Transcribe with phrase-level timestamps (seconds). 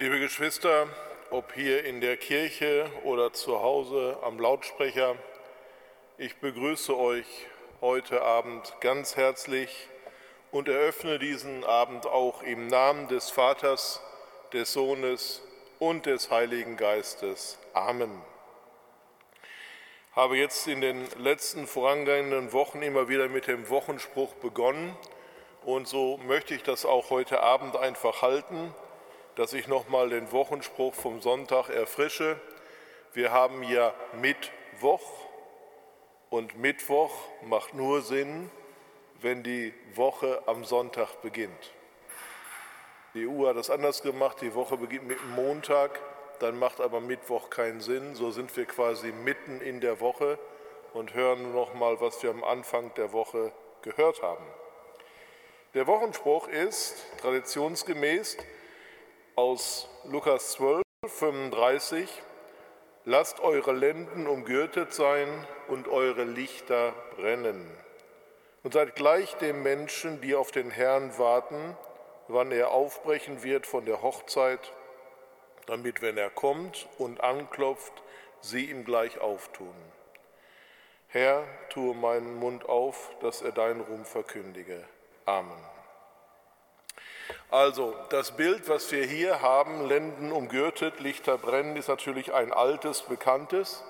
[0.00, 0.86] Liebe Geschwister,
[1.30, 5.16] ob hier in der Kirche oder zu Hause am Lautsprecher,
[6.18, 7.26] ich begrüße euch
[7.80, 9.88] heute Abend ganz herzlich
[10.52, 14.00] und eröffne diesen Abend auch im Namen des Vaters,
[14.52, 15.42] des Sohnes
[15.80, 17.58] und des Heiligen Geistes.
[17.72, 18.22] Amen.
[20.12, 24.96] Ich habe jetzt in den letzten vorangehenden Wochen immer wieder mit dem Wochenspruch begonnen
[25.64, 28.72] und so möchte ich das auch heute Abend einfach halten
[29.38, 32.40] dass ich nochmal den Wochenspruch vom Sonntag erfrische.
[33.12, 35.00] Wir haben ja Mittwoch
[36.28, 37.12] und Mittwoch
[37.44, 38.50] macht nur Sinn,
[39.20, 41.72] wenn die Woche am Sonntag beginnt.
[43.14, 46.00] Die EU hat das anders gemacht, die Woche beginnt mit Montag,
[46.40, 48.16] dann macht aber Mittwoch keinen Sinn.
[48.16, 50.36] So sind wir quasi mitten in der Woche
[50.94, 53.52] und hören nochmal, was wir am Anfang der Woche
[53.82, 54.44] gehört haben.
[55.74, 58.36] Der Wochenspruch ist traditionsgemäß,
[59.38, 62.22] aus Lukas 12, 35,
[63.04, 65.28] lasst eure Lenden umgürtet sein
[65.68, 67.70] und eure Lichter brennen.
[68.64, 71.76] Und seid gleich dem Menschen, die auf den Herrn warten,
[72.26, 74.72] wann er aufbrechen wird von der Hochzeit,
[75.66, 77.92] damit, wenn er kommt und anklopft,
[78.40, 79.76] sie ihm gleich auftun.
[81.06, 84.82] Herr, tue meinen Mund auf, dass er deinen Ruhm verkündige.
[85.26, 85.77] Amen.
[87.50, 93.02] Also das Bild, was wir hier haben, Lenden umgürtet, Lichter brennen, ist natürlich ein altes,
[93.02, 93.82] bekanntes.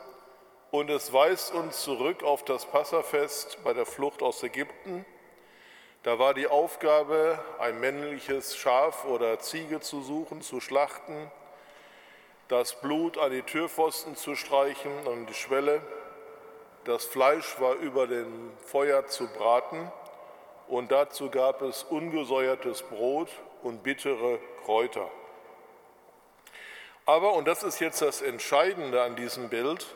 [0.71, 5.05] Und es weist uns zurück auf das Passafest bei der Flucht aus Ägypten.
[6.03, 11.31] Da war die Aufgabe, ein männliches Schaf oder Ziege zu suchen, zu schlachten,
[12.49, 15.83] das Blut an die Türpfosten zu streichen, an die Schwelle.
[16.85, 19.91] Das Fleisch war über dem Feuer zu braten
[20.69, 23.31] und dazu gab es ungesäuertes Brot
[23.63, 25.11] und bittere Kräuter.
[27.07, 29.87] Aber, und das ist jetzt das Entscheidende an diesem Bild,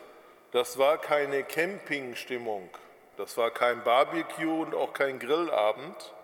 [0.53, 2.71] das war keine Campingstimmung,
[3.17, 6.15] das war kein Barbecue und auch kein Grillabend,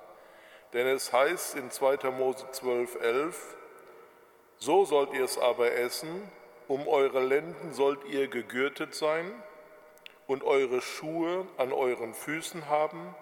[0.72, 2.10] denn es heißt in 2.
[2.10, 3.56] Mose 12, 11,
[4.56, 6.30] so sollt ihr es aber essen,
[6.68, 9.30] um eure Lenden sollt ihr gegürtet sein
[10.26, 13.14] und eure Schuhe an euren Füßen haben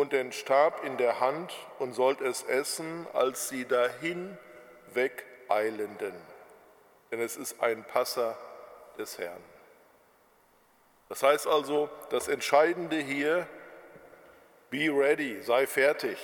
[0.00, 4.36] und den Stab in der Hand und sollt es essen, als sie dahin
[4.92, 6.14] wegeilenden.
[7.10, 8.36] Denn es ist ein Passer
[8.98, 9.42] des Herrn.
[11.08, 13.46] Das heißt also, das Entscheidende hier,
[14.70, 16.18] be ready, sei fertig.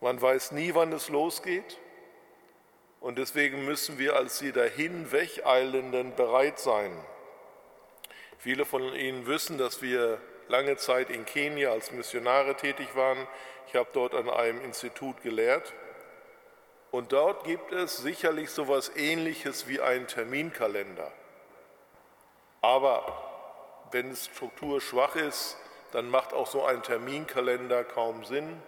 [0.00, 1.78] Man weiß nie, wann es losgeht.
[3.00, 6.92] Und deswegen müssen wir als sie dahin wegeilenden bereit sein.
[8.38, 13.26] Viele von Ihnen wissen, dass wir lange Zeit in Kenia als Missionare tätig waren.
[13.66, 15.72] Ich habe dort an einem Institut gelehrt.
[16.90, 21.12] Und dort gibt es sicherlich so etwas Ähnliches wie einen Terminkalender.
[22.62, 23.24] Aber
[23.92, 25.56] wenn es Struktur schwach ist,
[25.92, 28.60] dann macht auch so ein Terminkalender kaum Sinn.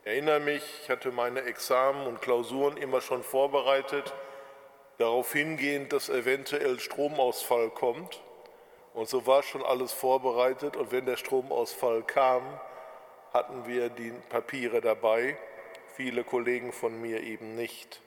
[0.00, 4.12] Ich erinnere mich, ich hatte meine Examen und Klausuren immer schon vorbereitet,
[4.98, 8.20] darauf hingehend, dass eventuell Stromausfall kommt.
[8.94, 12.42] Und so war schon alles vorbereitet und wenn der Stromausfall kam,
[13.32, 15.38] hatten wir die Papiere dabei,
[15.96, 18.00] viele Kollegen von mir eben nicht.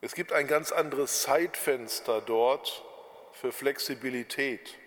[0.00, 2.84] Es gibt ein ganz anderes Zeitfenster dort
[3.32, 4.78] für Flexibilität.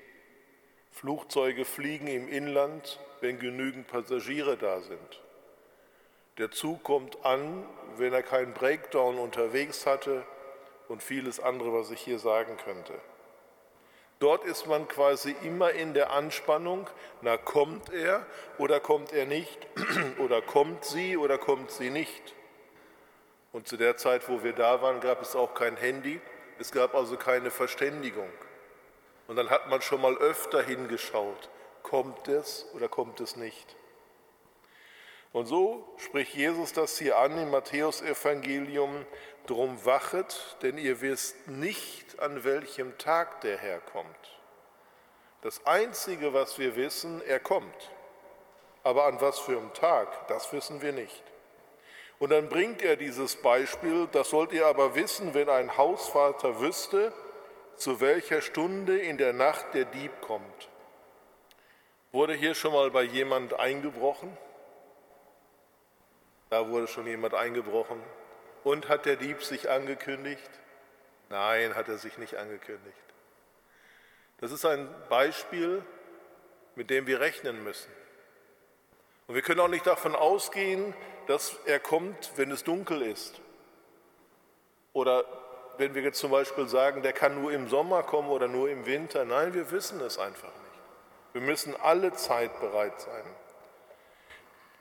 [0.91, 5.21] Flugzeuge fliegen im Inland, wenn genügend Passagiere da sind.
[6.37, 7.65] Der Zug kommt an,
[7.97, 10.25] wenn er keinen Breakdown unterwegs hatte
[10.87, 12.93] und vieles andere, was ich hier sagen könnte.
[14.19, 16.89] Dort ist man quasi immer in der Anspannung,
[17.21, 18.25] na kommt er
[18.57, 19.67] oder kommt er nicht
[20.19, 22.33] oder kommt sie oder kommt sie nicht.
[23.51, 26.21] Und zu der Zeit, wo wir da waren, gab es auch kein Handy,
[26.59, 28.29] es gab also keine Verständigung.
[29.27, 31.49] Und dann hat man schon mal öfter hingeschaut,
[31.83, 33.75] kommt es oder kommt es nicht.
[35.33, 39.05] Und so spricht Jesus das hier an im Matthäusevangelium,
[39.49, 44.39] drum wachet, denn ihr wisst nicht, an welchem Tag der Herr kommt.
[45.41, 47.91] Das Einzige, was wir wissen, er kommt.
[48.83, 51.23] Aber an was für einem Tag, das wissen wir nicht.
[52.17, 57.11] Und dann bringt er dieses Beispiel, das sollt ihr aber wissen, wenn ein Hausvater wüsste,
[57.75, 60.69] zu welcher Stunde in der Nacht der Dieb kommt.
[62.11, 64.35] Wurde hier schon mal bei jemand eingebrochen?
[66.49, 68.01] Da wurde schon jemand eingebrochen.
[68.65, 70.49] Und hat der Dieb sich angekündigt?
[71.29, 72.97] Nein, hat er sich nicht angekündigt.
[74.39, 75.83] Das ist ein Beispiel,
[76.73, 77.91] mit dem wir rechnen müssen.
[79.27, 80.95] Und wir können auch nicht davon ausgehen,
[81.27, 83.39] dass er kommt, wenn es dunkel ist.
[84.93, 85.25] Oder
[85.77, 88.87] wenn wir jetzt zum Beispiel sagen, der kann nur im Sommer kommen oder nur im
[88.87, 89.25] Winter.
[89.25, 91.33] Nein, wir wissen es einfach nicht.
[91.33, 93.25] Wir müssen alle Zeit bereit sein.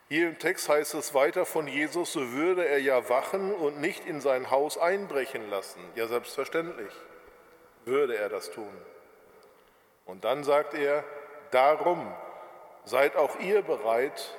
[0.08, 4.06] Hier im Text heißt es weiter von Jesus, so würde er ja wachen und nicht
[4.06, 5.80] in sein Haus einbrechen lassen.
[5.94, 6.92] Ja, selbstverständlich
[7.86, 8.72] würde er das tun.
[10.04, 11.04] Und dann sagt er,
[11.50, 12.12] darum
[12.84, 14.36] seid auch ihr bereit,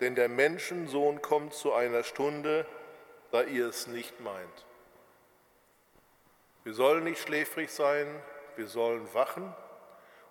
[0.00, 2.66] denn der Menschensohn kommt zu einer Stunde,
[3.30, 4.66] da ihr es nicht meint.
[6.64, 8.06] Wir sollen nicht schläfrig sein,
[8.56, 9.54] wir sollen wachen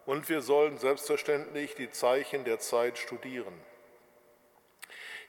[0.05, 3.53] und wir sollen selbstverständlich die Zeichen der Zeit studieren.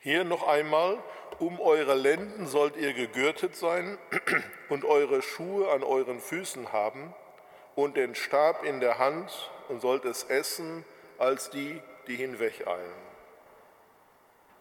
[0.04, 1.02] Hier noch einmal,
[1.38, 3.96] um eure Lenden sollt ihr gegürtet sein
[4.68, 7.14] und eure Schuhe an euren Füßen haben
[7.74, 10.84] und den Stab in der Hand und sollt es essen
[11.16, 12.92] als die, die hinwegeilen.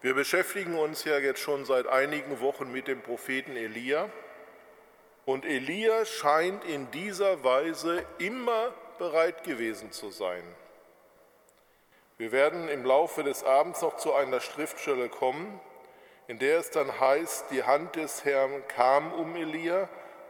[0.00, 4.08] Wir beschäftigen uns ja jetzt schon seit einigen Wochen mit dem Propheten Elia.
[5.26, 10.42] Und Elia scheint in dieser Weise immer bereit gewesen zu sein.
[12.16, 15.58] Wir werden im Laufe des Abends noch zu einer Schriftstelle kommen,
[16.28, 19.88] in der es dann heißt, die Hand des Herrn kam um Elia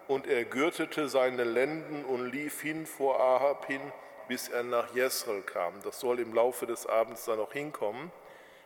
[0.09, 3.83] und er gürtete seine Lenden und lief hin vor Ahab hin,
[4.29, 5.75] bis er nach Jesrel kam.
[5.83, 8.11] Das soll im Laufe des Abends dann noch hinkommen.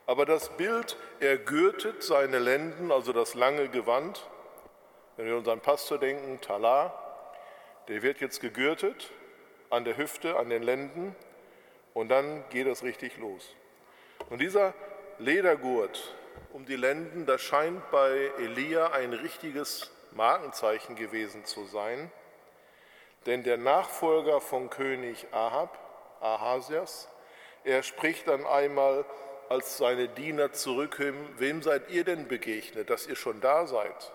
[0.07, 4.29] Aber das Bild, er gürtet seine Lenden, also das lange Gewand,
[5.17, 7.35] wenn wir unseren Pastor denken, Talar,
[7.89, 9.11] der wird jetzt gegürtet
[9.71, 11.17] an der Hüfte, an den Lenden
[11.99, 13.57] und dann geht es richtig los.
[14.31, 14.73] Und dieser
[15.19, 16.15] Ledergurt
[16.53, 22.13] um die Lenden, das scheint bei Elia ein richtiges Markenzeichen gewesen zu sein,
[23.27, 25.77] denn der Nachfolger von König Ahab,
[26.21, 27.09] Ahasias,
[27.65, 29.05] er spricht dann einmal,
[29.49, 34.13] als seine Diener zurückkommen, wem seid ihr denn begegnet, dass ihr schon da seid?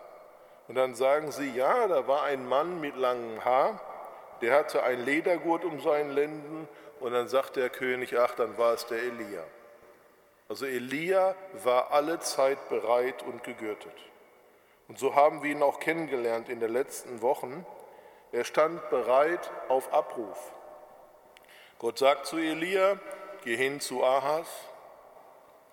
[0.69, 3.81] Und dann sagen sie, ja, da war ein Mann mit langem Haar,
[4.41, 6.69] der hatte ein Ledergurt um seinen Lenden
[7.03, 9.43] und dann sagt der König, ach, dann war es der Elia.
[10.47, 11.35] Also Elia
[11.65, 13.91] war alle Zeit bereit und gegürtet.
[14.87, 17.65] Und so haben wir ihn auch kennengelernt in den letzten Wochen.
[18.31, 20.53] Er stand bereit auf Abruf.
[21.77, 22.97] Gott sagt zu Elia,
[23.43, 24.47] geh hin zu Ahas,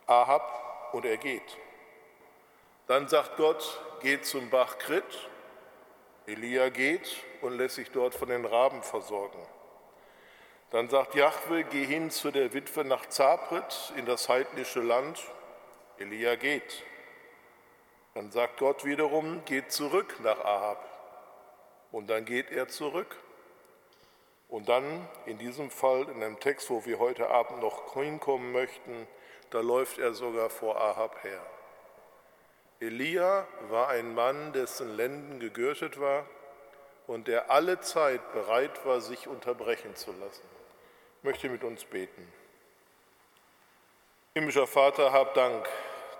[0.08, 1.56] Ahab und er geht.
[2.88, 5.28] Dann sagt Gott, geht zum Bach Krit.
[6.26, 9.38] Elia geht und lässt sich dort von den Raben versorgen.
[10.70, 15.20] Dann sagt Jahwe, geh hin zu der Witwe nach Zaprit in das heidnische Land.
[15.98, 16.84] Elia geht.
[18.14, 20.86] Dann sagt Gott wiederum, geht zurück nach Ahab.
[21.90, 23.16] Und dann geht er zurück.
[24.48, 29.08] Und dann in diesem Fall, in einem Text, wo wir heute Abend noch hinkommen möchten,
[29.50, 31.44] da läuft er sogar vor Ahab her.
[32.78, 36.26] Elia war ein Mann, dessen Lenden gegürtet war
[37.08, 40.59] und der alle Zeit bereit war, sich unterbrechen zu lassen.
[41.22, 42.32] Möchte mit uns beten.
[44.34, 45.68] Himmlischer Vater, hab Dank,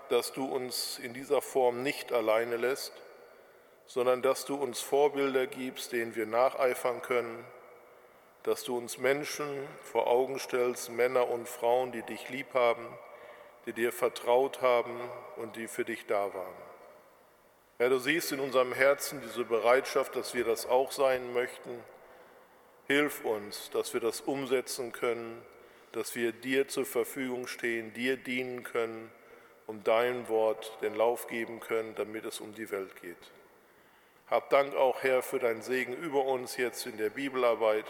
[0.09, 2.93] dass du uns in dieser Form nicht alleine lässt,
[3.87, 7.43] sondern dass du uns Vorbilder gibst, denen wir nacheifern können,
[8.43, 12.85] dass du uns Menschen vor Augen stellst, Männer und Frauen, die dich lieb haben,
[13.65, 14.99] die dir vertraut haben
[15.37, 16.55] und die für dich da waren.
[17.77, 21.83] Herr, du siehst in unserem Herzen diese Bereitschaft, dass wir das auch sein möchten.
[22.87, 25.41] Hilf uns, dass wir das umsetzen können,
[25.91, 29.11] dass wir dir zur Verfügung stehen, dir dienen können,
[29.67, 33.31] um dein Wort den Lauf geben können, damit es um die Welt geht.
[34.29, 37.85] Hab Dank auch, Herr, für dein Segen über uns jetzt in der Bibelarbeit.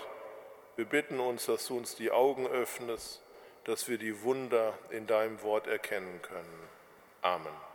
[0.76, 3.22] Wir bitten uns, dass du uns die Augen öffnest
[3.64, 6.70] dass wir die Wunder in deinem Wort erkennen können.
[7.22, 7.71] Amen.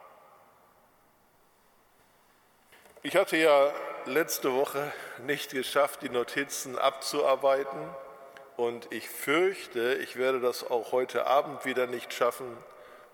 [3.07, 3.73] Ich hatte ja
[4.07, 4.93] letzte Woche
[5.25, 7.79] nicht geschafft, die Notizen abzuarbeiten
[8.57, 12.59] und ich fürchte, ich werde das auch heute Abend wieder nicht schaffen,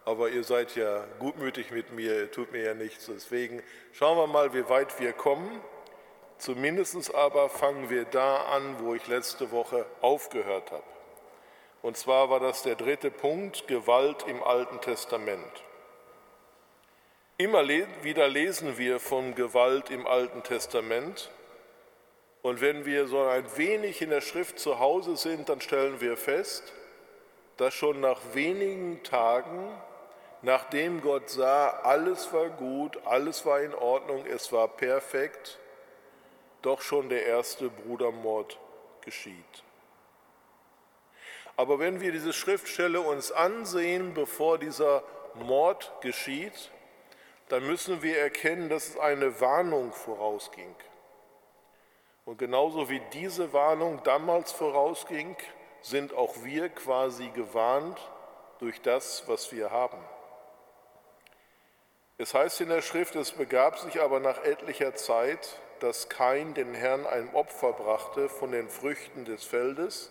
[0.06, 3.04] aber ihr seid ja gutmütig mit mir, tut mir ja nichts.
[3.04, 5.60] Deswegen schauen wir mal, wie weit wir kommen.
[6.38, 10.84] Zumindest aber fangen wir da an, wo ich letzte Woche aufgehört habe.
[11.82, 15.62] Und zwar war das der dritte Punkt, Gewalt im Alten Testament.
[17.42, 21.28] Immer wieder lesen wir von Gewalt im Alten Testament.
[22.40, 26.16] Und wenn wir so ein wenig in der Schrift zu Hause sind, dann stellen wir
[26.16, 26.72] fest,
[27.56, 29.76] dass schon nach wenigen Tagen,
[30.42, 35.58] nachdem Gott sah, alles war gut, alles war in Ordnung, es war perfekt,
[36.62, 38.56] doch schon der erste Brudermord
[39.00, 39.64] geschieht.
[41.56, 45.02] Aber wenn wir diese Schriftstelle uns ansehen, bevor dieser
[45.34, 46.70] Mord geschieht,
[47.52, 50.74] dann müssen wir erkennen, dass es eine Warnung vorausging.
[52.24, 55.36] Und genauso wie diese Warnung damals vorausging,
[55.82, 58.00] sind auch wir quasi gewarnt
[58.58, 59.98] durch das, was wir haben.
[62.16, 66.72] Es heißt in der Schrift, es begab sich aber nach etlicher Zeit, dass Kain den
[66.72, 70.10] Herrn ein Opfer brachte von den Früchten des Feldes,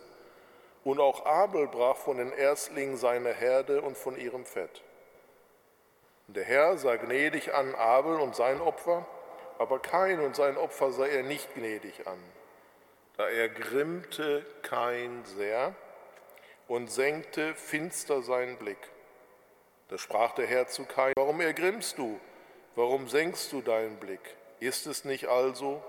[0.83, 4.83] und auch Abel brach von den Erstlingen seiner Herde und von ihrem Fett.
[6.31, 9.05] Und der Herr sah gnädig an Abel und sein Opfer,
[9.57, 12.23] aber Kain und sein Opfer sah er nicht gnädig an.
[13.17, 15.75] Da ergrimmte Kain sehr
[16.69, 18.77] und senkte finster seinen Blick.
[19.89, 22.17] Da sprach der Herr zu Kain, warum ergrimmst du?
[22.77, 24.37] Warum senkst du deinen Blick?
[24.61, 25.83] Ist es nicht also,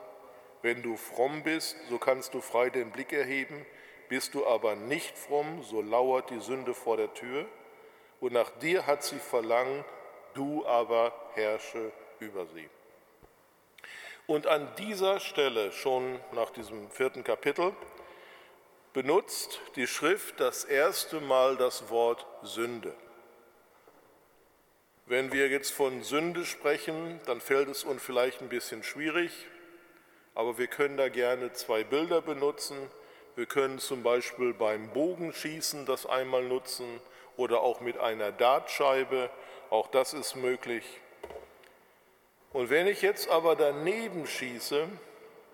[0.63, 3.65] wenn du fromm bist, so kannst du frei den Blick erheben,
[4.09, 7.47] bist du aber nicht fromm, so lauert die Sünde vor der Tür,
[8.19, 9.85] und nach dir hat sie verlangt,
[10.35, 12.69] du aber herrsche über sie.
[14.27, 17.73] Und an dieser Stelle, schon nach diesem vierten Kapitel,
[18.93, 22.95] benutzt die Schrift das erste Mal das Wort Sünde.
[25.07, 29.47] Wenn wir jetzt von Sünde sprechen, dann fällt es uns vielleicht ein bisschen schwierig,
[30.35, 32.77] aber wir können da gerne zwei Bilder benutzen.
[33.35, 37.01] Wir können zum Beispiel beim Bogenschießen das einmal nutzen
[37.37, 39.31] oder auch mit einer Dartscheibe,
[39.73, 40.85] auch das ist möglich.
[42.53, 44.87] Und wenn ich jetzt aber daneben schieße,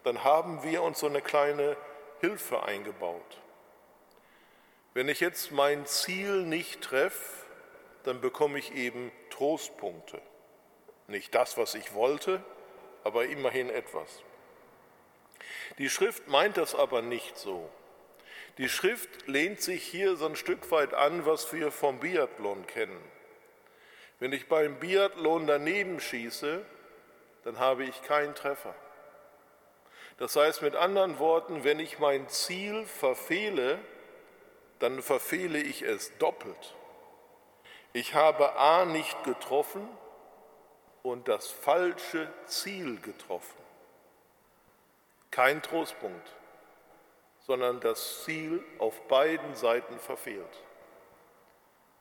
[0.02, 1.76] dann haben wir uns so eine kleine
[2.20, 3.38] Hilfe eingebaut.
[4.92, 7.46] Wenn ich jetzt mein Ziel nicht treffe,
[8.02, 10.20] dann bekomme ich eben Trostpunkte.
[11.06, 12.42] Nicht das, was ich wollte,
[13.04, 14.22] aber immerhin etwas.
[15.78, 17.70] Die Schrift meint das aber nicht so.
[18.58, 23.17] Die Schrift lehnt sich hier so ein Stück weit an, was wir vom Biathlon kennen.
[24.18, 26.64] Wenn ich beim Biathlon daneben schieße,
[27.44, 28.74] dann habe ich keinen Treffer.
[30.18, 33.78] Das heißt mit anderen Worten, wenn ich mein Ziel verfehle,
[34.80, 36.74] dann verfehle ich es doppelt.
[37.92, 39.88] Ich habe A nicht getroffen
[41.02, 43.56] und das falsche Ziel getroffen.
[45.30, 46.34] Kein Trostpunkt,
[47.46, 50.62] sondern das Ziel auf beiden Seiten verfehlt.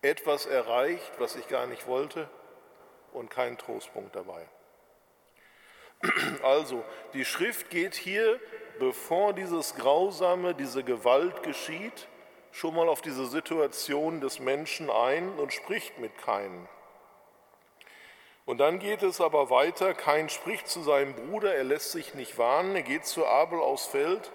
[0.07, 2.29] Etwas erreicht, was ich gar nicht wollte
[3.11, 4.47] und kein Trostpunkt dabei.
[6.43, 8.39] Also, die Schrift geht hier,
[8.79, 12.07] bevor dieses Grausame, diese Gewalt geschieht,
[12.51, 16.67] schon mal auf diese Situation des Menschen ein und spricht mit keinem.
[18.45, 22.37] Und dann geht es aber weiter, kein spricht zu seinem Bruder, er lässt sich nicht
[22.37, 24.31] warnen, er geht zu Abel aufs Feld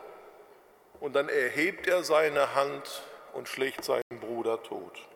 [1.01, 3.03] und dann erhebt er seine Hand
[3.33, 5.09] und schlägt seinen Bruder tot.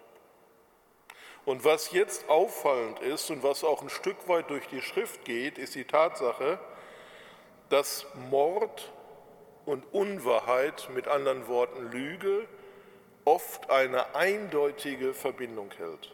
[1.47, 5.59] Und was jetzt auffallend ist und was auch ein Stück weit durch die Schrift geht,
[5.59, 6.59] ist die Tatsache,
[7.69, 8.93] dass Mord
[9.65, 12.49] und Unwahrheit, mit anderen Worten Lüge,
[13.25, 16.13] oft eine eindeutige Verbindung hält.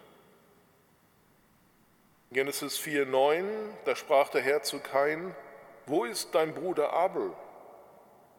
[2.31, 3.45] Genesis 4,9,
[3.87, 5.35] da sprach der Herr zu Kain,
[5.87, 7.33] wo ist dein Bruder Abel?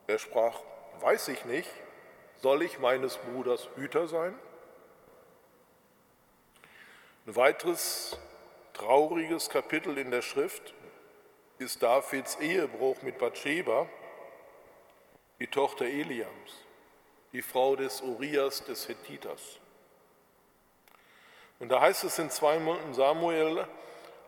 [0.05, 0.59] Er sprach,
[1.01, 1.69] weiß ich nicht,
[2.41, 4.35] soll ich meines Bruders Hüter sein?
[7.25, 8.17] Ein weiteres
[8.73, 10.73] trauriges Kapitel in der Schrift
[11.57, 13.87] ist Davids Ehebruch mit Bathsheba,
[15.39, 16.63] die Tochter Eliams
[17.33, 19.59] die Frau des Urias des Hethiters.
[21.59, 22.61] Und da heißt es in 2
[22.91, 23.67] Samuel,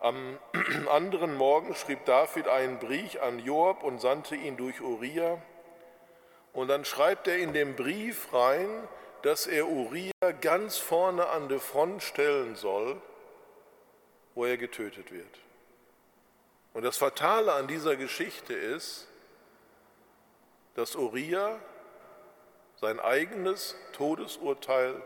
[0.00, 0.38] am
[0.90, 5.40] anderen Morgen schrieb David einen Brief an Joab und sandte ihn durch Uriah.
[6.52, 8.88] Und dann schreibt er in dem Brief rein,
[9.26, 13.02] dass er Uriah ganz vorne an der Front stellen soll,
[14.36, 15.40] wo er getötet wird.
[16.74, 19.08] Und das Fatale an dieser Geschichte ist,
[20.76, 21.58] dass Uriah
[22.80, 25.02] sein eigenes Todesurteil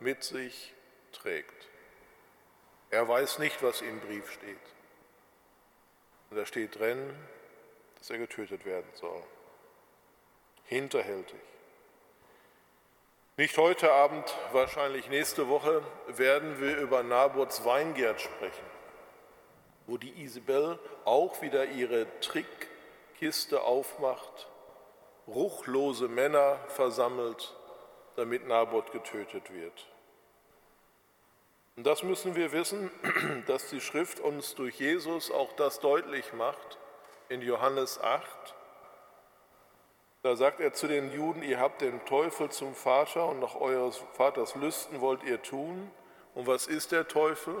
[0.00, 0.74] mit sich
[1.12, 1.68] trägt.
[2.90, 4.58] Er weiß nicht, was im Brief steht.
[6.30, 7.14] Und da steht drin,
[7.98, 9.22] dass er getötet werden soll.
[10.64, 11.49] Hinterhältig.
[13.40, 18.66] Nicht heute Abend, wahrscheinlich nächste Woche werden wir über Nabots Weingärт sprechen,
[19.86, 24.46] wo die Isabel auch wieder ihre Trickkiste aufmacht
[25.26, 27.54] ruchlose Männer versammelt,
[28.14, 29.86] damit Naboth getötet wird.
[31.76, 32.90] Und das müssen wir wissen,
[33.46, 36.76] dass die Schrift uns durch Jesus auch das deutlich macht
[37.30, 38.54] in Johannes 8.
[40.22, 43.96] Da sagt er zu den Juden, ihr habt den Teufel zum Vater und nach eures
[44.12, 45.90] Vaters Lüsten wollt ihr tun.
[46.34, 47.54] Und was ist der Teufel?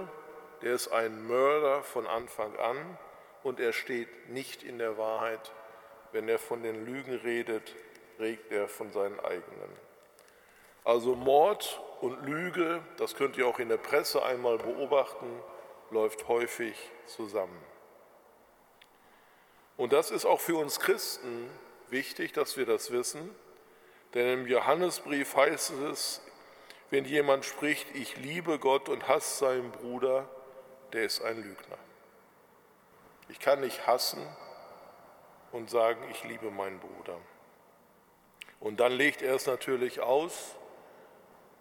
[0.60, 2.98] Der ist ein Mörder von Anfang an
[3.42, 5.52] und er steht nicht in der Wahrheit,
[6.12, 7.74] wenn er von den Lügen redet,
[8.18, 9.70] regt er von seinen eigenen.
[10.84, 15.42] Also Mord und Lüge, das könnt ihr auch in der Presse einmal beobachten,
[15.90, 16.76] läuft häufig
[17.06, 17.58] zusammen.
[19.78, 21.48] Und das ist auch für uns Christen
[21.90, 23.34] wichtig, dass wir das wissen,
[24.14, 26.20] denn im Johannesbrief heißt es,
[26.90, 30.28] wenn jemand spricht, ich liebe Gott und hasse seinen Bruder,
[30.92, 31.78] der ist ein Lügner.
[33.28, 34.26] Ich kann nicht hassen
[35.52, 37.16] und sagen, ich liebe meinen Bruder.
[38.58, 40.56] Und dann legt er es natürlich aus,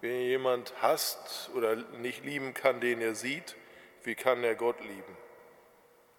[0.02, 3.56] wenn jemand hasst oder nicht lieben kann, den er sieht,
[4.04, 5.18] wie kann er Gott lieben?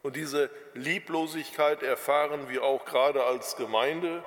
[0.03, 4.25] Und diese Lieblosigkeit erfahren wir auch gerade als Gemeinde,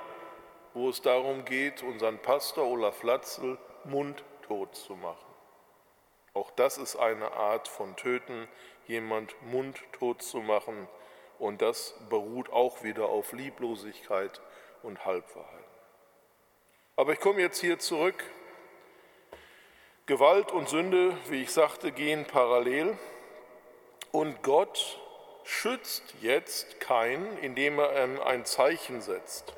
[0.72, 5.34] wo es darum geht, unseren Pastor Olaf Latzel mundtot zu machen.
[6.32, 8.48] Auch das ist eine Art von Töten,
[8.86, 10.88] jemand mundtot zu machen.
[11.38, 14.40] Und das beruht auch wieder auf Lieblosigkeit
[14.82, 15.64] und Halbwahrheit.
[16.96, 18.22] Aber ich komme jetzt hier zurück.
[20.06, 22.96] Gewalt und Sünde, wie ich sagte, gehen parallel.
[24.12, 25.00] Und Gott
[25.44, 29.54] schützt jetzt keinen, indem er ein Zeichen setzt.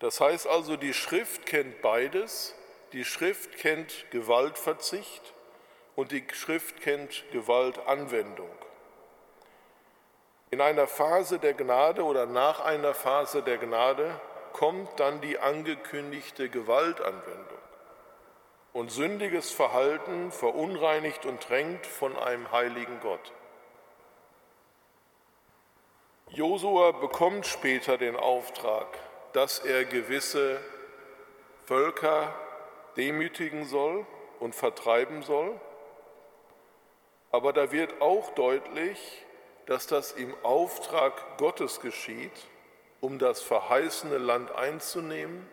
[0.00, 2.54] Das heißt also, die Schrift kennt beides.
[2.92, 5.32] Die Schrift kennt Gewaltverzicht
[5.94, 8.50] und die Schrift kennt Gewaltanwendung.
[10.50, 14.20] In einer Phase der Gnade oder nach einer Phase der Gnade
[14.52, 17.58] kommt dann die angekündigte Gewaltanwendung.
[18.74, 23.32] Und sündiges Verhalten verunreinigt und drängt von einem heiligen Gott.
[26.34, 28.86] Josua bekommt später den Auftrag,
[29.34, 30.58] dass er gewisse
[31.66, 32.34] Völker
[32.96, 34.06] demütigen soll
[34.40, 35.60] und vertreiben soll.
[37.32, 39.26] Aber da wird auch deutlich,
[39.66, 42.32] dass das im Auftrag Gottes geschieht,
[43.02, 45.46] um das verheißene Land einzunehmen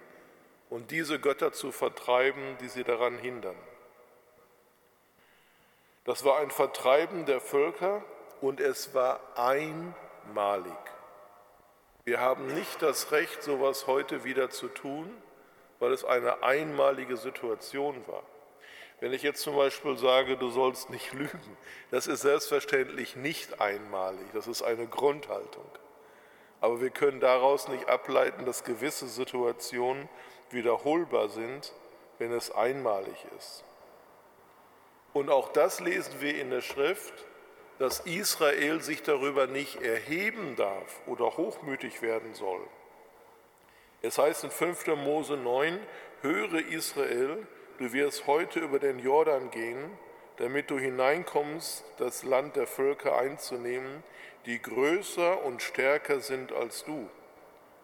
[0.69, 3.55] und diese Götter zu vertreiben, die sie daran hindern.
[6.05, 8.01] Das war ein Vertreiben der Völker
[8.39, 9.19] und es war
[10.29, 10.73] einmalig.
[12.05, 15.09] Wir haben nicht das Recht, sowas heute wieder zu tun,
[15.79, 18.23] weil es eine einmalige Situation war.
[18.99, 21.57] Wenn ich jetzt zum Beispiel sage, du sollst nicht lügen,
[21.91, 25.69] das ist selbstverständlich nicht einmalig, das ist eine Grundhaltung.
[26.61, 30.09] Aber wir können daraus nicht ableiten, dass gewisse Situationen
[30.49, 31.73] wiederholbar sind,
[32.17, 33.63] wenn es einmalig ist.
[35.13, 37.25] Und auch das lesen wir in der Schrift,
[37.79, 42.61] dass Israel sich darüber nicht erheben darf oder hochmütig werden soll.
[44.01, 44.87] Es heißt in 5.
[44.97, 45.79] Mose 9,
[46.21, 49.97] höre Israel, du wirst heute über den Jordan gehen,
[50.37, 54.03] damit du hineinkommst, das Land der Völker einzunehmen,
[54.45, 57.09] die größer und stärker sind als du.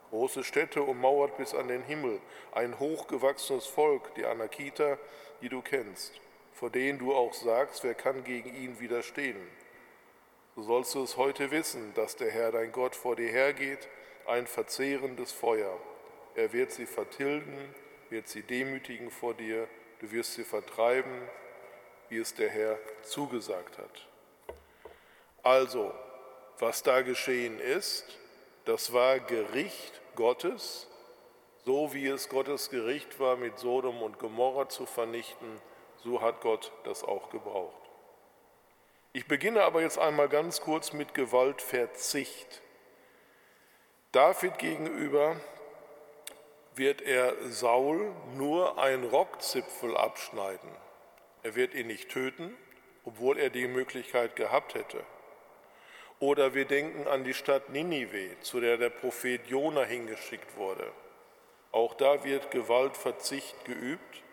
[0.10, 2.20] Große Städte ummauert bis an den Himmel,
[2.54, 4.98] ein hochgewachsenes Volk, die Anakita,
[5.42, 6.20] die du kennst,
[6.54, 9.38] vor denen du auch sagst, wer kann gegen ihn widerstehen.
[10.56, 13.88] So sollst du es heute wissen, dass der Herr dein Gott vor dir hergeht,
[14.26, 15.78] ein verzehrendes Feuer.
[16.36, 17.74] Er wird sie vertilgen,
[18.10, 19.68] wird sie demütigen vor dir
[20.00, 21.28] du wirst sie vertreiben,
[22.10, 24.08] wie es der Herr zugesagt hat.
[25.44, 25.94] Also,
[26.60, 28.06] was da geschehen ist,
[28.66, 30.88] das war Gericht Gottes,
[31.66, 35.60] so wie es Gottes Gericht war, mit Sodom und Gomorra zu vernichten,
[36.04, 37.85] so hat Gott das auch gebraucht.
[39.16, 42.62] Ich beginne aber jetzt einmal ganz kurz mit Gewaltverzicht.
[44.12, 45.40] David gegenüber
[46.76, 50.70] wird er Saul nur einen Rockzipfel abschneiden.
[51.44, 52.58] Er wird ihn nicht töten,
[53.06, 55.02] obwohl er die Möglichkeit gehabt hätte.
[56.20, 60.92] Oder wir denken an die Stadt Ninive, zu der der Prophet Jona hingeschickt wurde.
[61.72, 64.24] Auch da wird Gewaltverzicht geübt,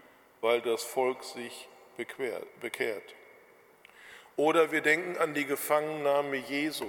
[0.40, 3.14] weil das Volk sich bekehrt.
[4.36, 6.86] Oder wir denken an die Gefangennahme Jesu,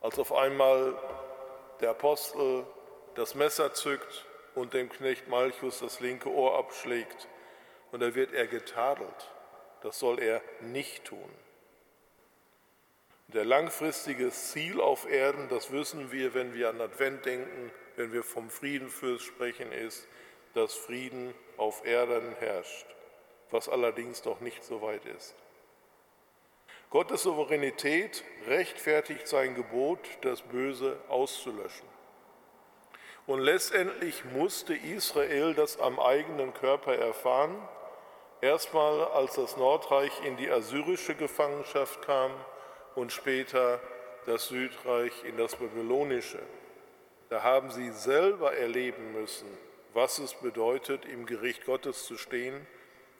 [0.00, 0.96] als auf einmal
[1.80, 2.64] der Apostel
[3.14, 7.28] das Messer zückt und dem Knecht Malchus das linke Ohr abschlägt.
[7.90, 9.30] Und da wird er getadelt.
[9.82, 11.30] Das soll er nicht tun.
[13.28, 18.22] Der langfristige Ziel auf Erden, das wissen wir, wenn wir an Advent denken, wenn wir
[18.22, 20.06] vom Friedenfürst sprechen, ist,
[20.54, 22.86] dass Frieden auf Erden herrscht,
[23.50, 25.34] was allerdings noch nicht so weit ist.
[26.90, 31.86] Gottes Souveränität rechtfertigt sein Gebot, das Böse auszulöschen.
[33.26, 37.54] Und letztendlich musste Israel das am eigenen Körper erfahren.
[38.40, 42.30] Erstmal, als das Nordreich in die assyrische Gefangenschaft kam
[42.94, 43.80] und später
[44.24, 46.40] das Südreich in das babylonische.
[47.28, 49.46] Da haben sie selber erleben müssen,
[49.92, 52.66] was es bedeutet, im Gericht Gottes zu stehen,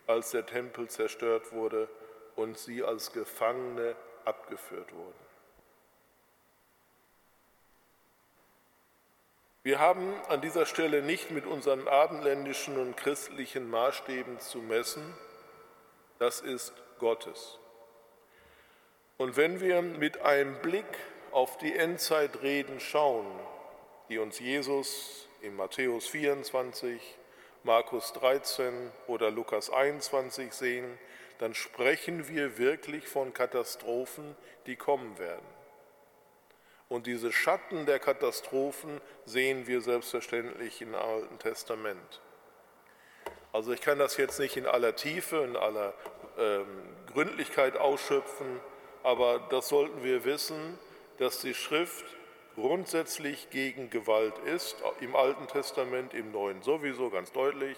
[0.07, 1.90] als der Tempel zerstört wurde
[2.38, 5.29] und sie als Gefangene abgeführt wurden.
[9.64, 15.03] Wir haben an dieser Stelle nicht mit unseren abendländischen und christlichen Maßstäben zu messen,
[16.20, 17.59] das ist Gottes.
[19.16, 20.87] Und wenn wir mit einem Blick
[21.33, 23.27] auf die Endzeitreden schauen,
[24.09, 27.01] die uns Jesus in Matthäus 24,
[27.64, 30.98] Markus 13 oder Lukas 21 sehen,
[31.38, 35.46] dann sprechen wir wirklich von Katastrophen, die kommen werden.
[36.88, 42.20] Und diese Schatten der Katastrophen sehen wir selbstverständlich im Alten Testament.
[43.53, 45.94] Also ich kann das jetzt nicht in aller Tiefe, in aller
[46.38, 46.66] ähm,
[47.12, 48.61] Gründlichkeit ausschöpfen,
[49.03, 50.79] aber das sollten wir wissen,
[51.18, 52.05] dass die Schrift
[52.55, 57.77] grundsätzlich gegen Gewalt ist, im Alten Testament, im Neuen sowieso ganz deutlich,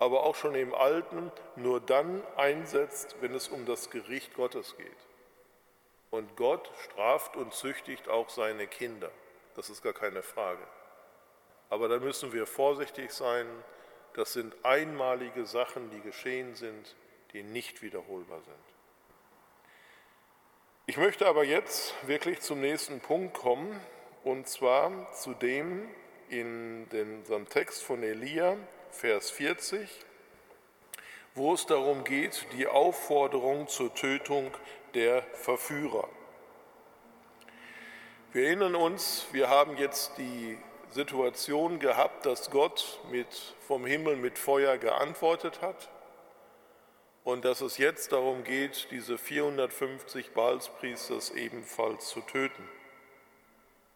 [0.00, 4.96] aber auch schon im Alten nur dann einsetzt, wenn es um das Gericht Gottes geht.
[6.10, 9.10] Und Gott straft und züchtigt auch seine Kinder.
[9.54, 10.66] Das ist gar keine Frage.
[11.68, 13.46] Aber da müssen wir vorsichtig sein.
[14.14, 16.96] Das sind einmalige Sachen, die geschehen sind,
[17.32, 18.56] die nicht wiederholbar sind.
[20.86, 23.78] Ich möchte aber jetzt wirklich zum nächsten Punkt kommen,
[24.24, 25.88] und zwar zu dem
[26.30, 28.56] in unserem Text von Elia,
[28.90, 29.88] Vers 40,
[31.34, 34.50] wo es darum geht, die Aufforderung zur Tötung
[34.94, 36.08] der Verführer.
[38.32, 40.58] Wir erinnern uns, wir haben jetzt die
[40.90, 43.28] Situation gehabt, dass Gott mit,
[43.66, 45.88] vom Himmel mit Feuer geantwortet hat
[47.24, 52.68] und dass es jetzt darum geht, diese 450 Baalspriesters ebenfalls zu töten.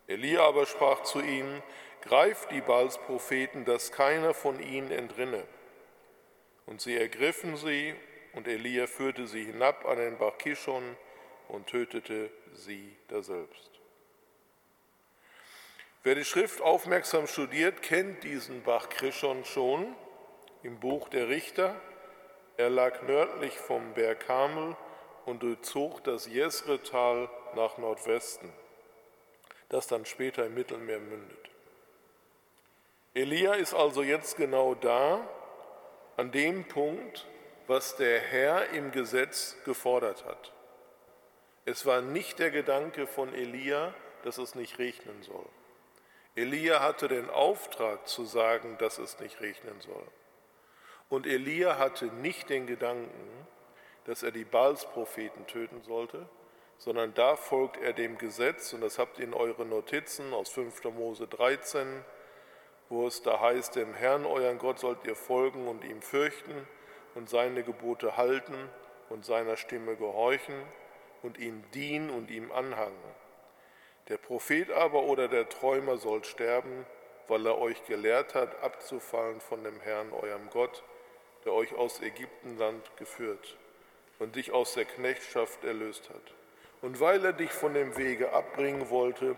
[0.06, 1.62] Elia aber sprach zu ihnen,
[2.04, 5.42] greift die Baalspropheten, dass keiner von ihnen entrinne.
[6.66, 7.94] Und sie ergriffen sie,
[8.32, 10.96] und Elia führte sie hinab an den Bach Kishon
[11.48, 13.70] und tötete sie daselbst.
[16.02, 19.94] Wer die Schrift aufmerksam studiert, kennt diesen Bach Kishon schon
[20.62, 21.80] im Buch der Richter.
[22.56, 24.76] Er lag nördlich vom Berg Kamel
[25.24, 28.52] und durchzog das Jesretal nach Nordwesten,
[29.70, 31.53] das dann später im Mittelmeer mündet.
[33.16, 35.20] Elia ist also jetzt genau da,
[36.16, 37.28] an dem Punkt,
[37.68, 40.52] was der Herr im Gesetz gefordert hat.
[41.64, 45.46] Es war nicht der Gedanke von Elia, dass es nicht regnen soll.
[46.34, 50.06] Elia hatte den Auftrag zu sagen, dass es nicht regnen soll.
[51.08, 53.46] Und Elia hatte nicht den Gedanken,
[54.06, 56.28] dass er die Baalspropheten töten sollte,
[56.78, 60.82] sondern da folgt er dem Gesetz, und das habt ihr in euren Notizen aus 5.
[60.84, 62.04] Mose 13,
[62.88, 66.66] wo es da heißt, dem Herrn, euren Gott, sollt ihr folgen und ihm fürchten
[67.14, 68.68] und seine Gebote halten
[69.08, 70.54] und seiner Stimme gehorchen
[71.22, 73.14] und ihm dienen und ihm anhangen.
[74.08, 76.84] Der Prophet aber oder der Träumer soll sterben,
[77.26, 80.82] weil er euch gelehrt hat, abzufallen von dem Herrn, eurem Gott,
[81.44, 83.56] der euch aus Ägyptenland geführt
[84.18, 86.34] und dich aus der Knechtschaft erlöst hat.
[86.82, 89.36] Und weil er dich von dem Wege abbringen wollte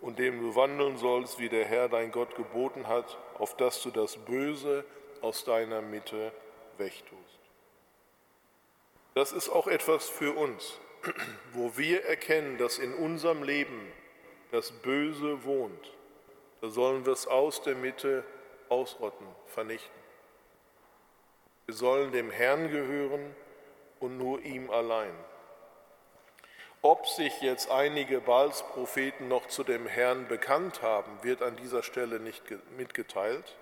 [0.00, 3.90] und dem du wandeln sollst, wie der Herr dein Gott geboten hat, auf dass du
[3.90, 4.84] das Böse
[5.20, 6.32] aus deiner Mitte
[6.78, 7.40] wegtust.
[9.14, 10.78] Das ist auch etwas für uns,
[11.52, 13.92] wo wir erkennen, dass in unserem Leben
[14.50, 15.92] das Böse wohnt.
[16.60, 18.24] Da sollen wir es aus der Mitte
[18.68, 20.02] ausrotten, vernichten.
[21.66, 23.34] Wir sollen dem Herrn gehören
[24.00, 25.14] und nur ihm allein.
[26.88, 32.20] Ob sich jetzt einige Baals-Propheten noch zu dem Herrn bekannt haben, wird an dieser Stelle
[32.20, 32.44] nicht
[32.76, 33.56] mitgeteilt.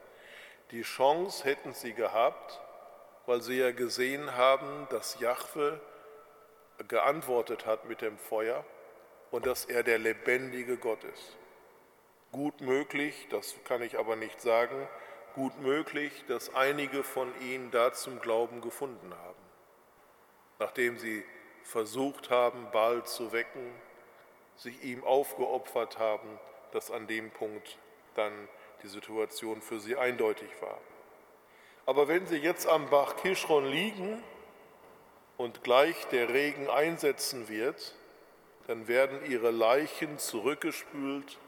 [0.72, 2.60] Die Chance hätten sie gehabt,
[3.24, 5.80] weil sie ja gesehen haben, dass Jahwe
[6.86, 8.62] geantwortet hat mit dem Feuer
[9.30, 11.34] und dass er der lebendige Gott ist.
[12.30, 14.86] Gut möglich, das kann ich aber nicht sagen,
[15.34, 19.42] gut möglich, dass einige von ihnen da zum Glauben gefunden haben,
[20.58, 21.24] nachdem sie
[21.64, 23.72] versucht haben, Baal zu wecken,
[24.56, 26.38] sich ihm aufgeopfert haben,
[26.70, 27.78] dass an dem Punkt
[28.14, 28.32] dann
[28.82, 30.78] die Situation für sie eindeutig war.
[31.86, 34.22] Aber wenn sie jetzt am Bach Kishron liegen
[35.36, 37.94] und gleich der Regen einsetzen wird,
[38.66, 41.38] dann werden ihre Leichen zurückgespült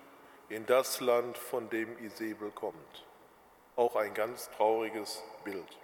[0.48, 3.06] in das Land, von dem Isabel kommt
[3.76, 5.78] auch ein ganz trauriges Bild.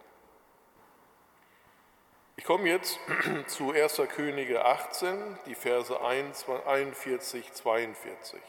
[2.35, 2.99] Ich komme jetzt
[3.47, 4.01] zu 1.
[4.09, 8.41] Könige 18, die Verse 41, 42.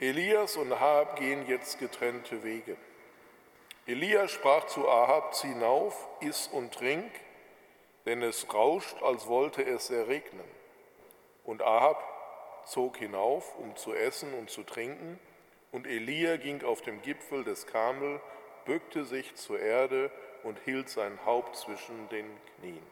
[0.00, 2.76] Elias und Ahab gehen jetzt getrennte Wege.
[3.86, 7.10] Elia sprach zu Ahab, zieh hinauf, iss und trink,
[8.04, 10.44] denn es rauscht, als wollte es erregnen.
[11.44, 12.02] Und Ahab
[12.66, 15.20] zog hinauf, um zu essen und zu trinken,
[15.70, 18.20] und Elia ging auf dem Gipfel des Kamel,
[18.64, 20.10] bückte sich zur Erde
[20.48, 22.82] und hielt sein Haupt zwischen den Knien.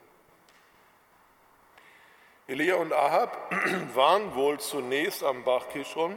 [2.46, 3.50] Elia und Ahab
[3.94, 6.16] waren wohl zunächst am Bach Kishon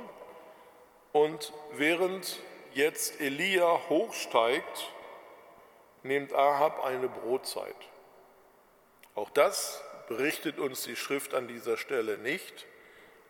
[1.14, 2.40] und während
[2.74, 4.92] jetzt Elia hochsteigt,
[6.04, 7.76] nimmt Ahab eine Brotzeit.
[9.16, 12.68] Auch das berichtet uns die Schrift an dieser Stelle nicht,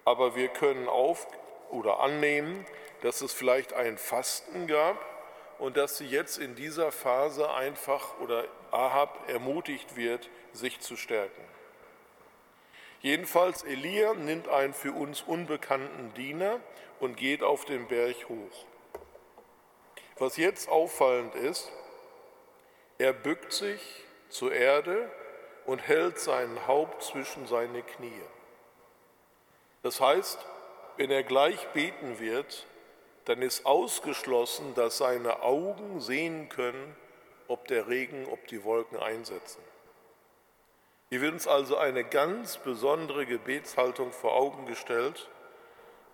[0.04, 1.28] aber wir können auf
[1.70, 2.66] oder annehmen,
[3.02, 4.98] dass es vielleicht ein Fasten gab
[5.60, 11.44] und dass sie jetzt in dieser Phase einfach oder Ahab ermutigt wird, sich zu stärken.
[13.02, 16.60] Jedenfalls Elia nimmt einen für uns unbekannten Diener
[17.00, 18.66] und geht auf den Berg hoch.
[20.18, 21.72] Was jetzt auffallend ist,
[22.98, 25.10] er bückt sich zur Erde
[25.66, 28.22] und hält sein Haupt zwischen seine Knie.
[29.82, 30.46] Das heißt,
[30.98, 32.66] wenn er gleich beten wird,
[33.30, 36.96] dann ist ausgeschlossen, dass seine Augen sehen können,
[37.48, 39.62] ob der Regen, ob die Wolken einsetzen.
[41.10, 45.30] Hier wird uns also eine ganz besondere Gebetshaltung vor Augen gestellt.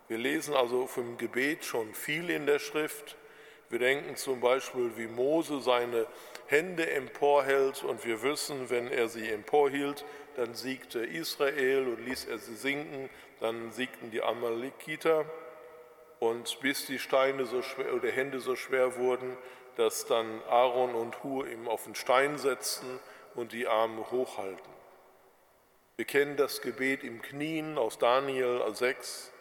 [0.08, 3.16] Wir lesen also vom Gebet schon viel in der Schrift.
[3.70, 6.06] Wir denken zum Beispiel, wie Mose seine
[6.48, 10.04] Hände emporhält und wir wissen, wenn er sie emporhielt,
[10.36, 13.08] dann siegte Israel und ließ er sie sinken,
[13.40, 15.24] dann siegten die Amalekiter
[16.20, 19.36] und bis die Steine so schwer oder Hände so schwer wurden,
[19.76, 22.98] dass dann Aaron und Hur ihm auf den Stein setzten
[23.34, 24.76] und die Arme hochhalten.
[25.96, 29.32] Wir kennen das Gebet im Knien aus Daniel 6,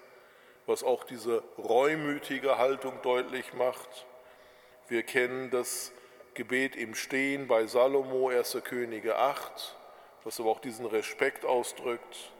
[0.65, 4.05] was auch diese reumütige Haltung deutlich macht.
[4.87, 5.91] Wir kennen das
[6.33, 8.57] Gebet im Stehen bei Salomo, 1.
[8.63, 9.75] Könige 8,
[10.23, 12.31] was aber auch diesen Respekt ausdrückt.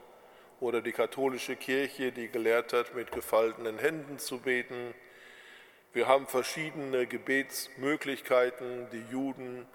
[0.58, 4.94] Oder die katholische Kirche, die gelehrt hat, mit gefaltenen Händen zu beten.
[5.92, 8.88] Wir haben verschiedene Gebetsmöglichkeiten.
[8.90, 9.66] Die Juden,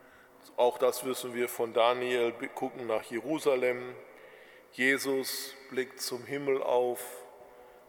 [0.58, 3.96] auch das wissen wir von Daniel, gucken nach Jerusalem.
[4.74, 7.04] Jesus blickt zum Himmel auf.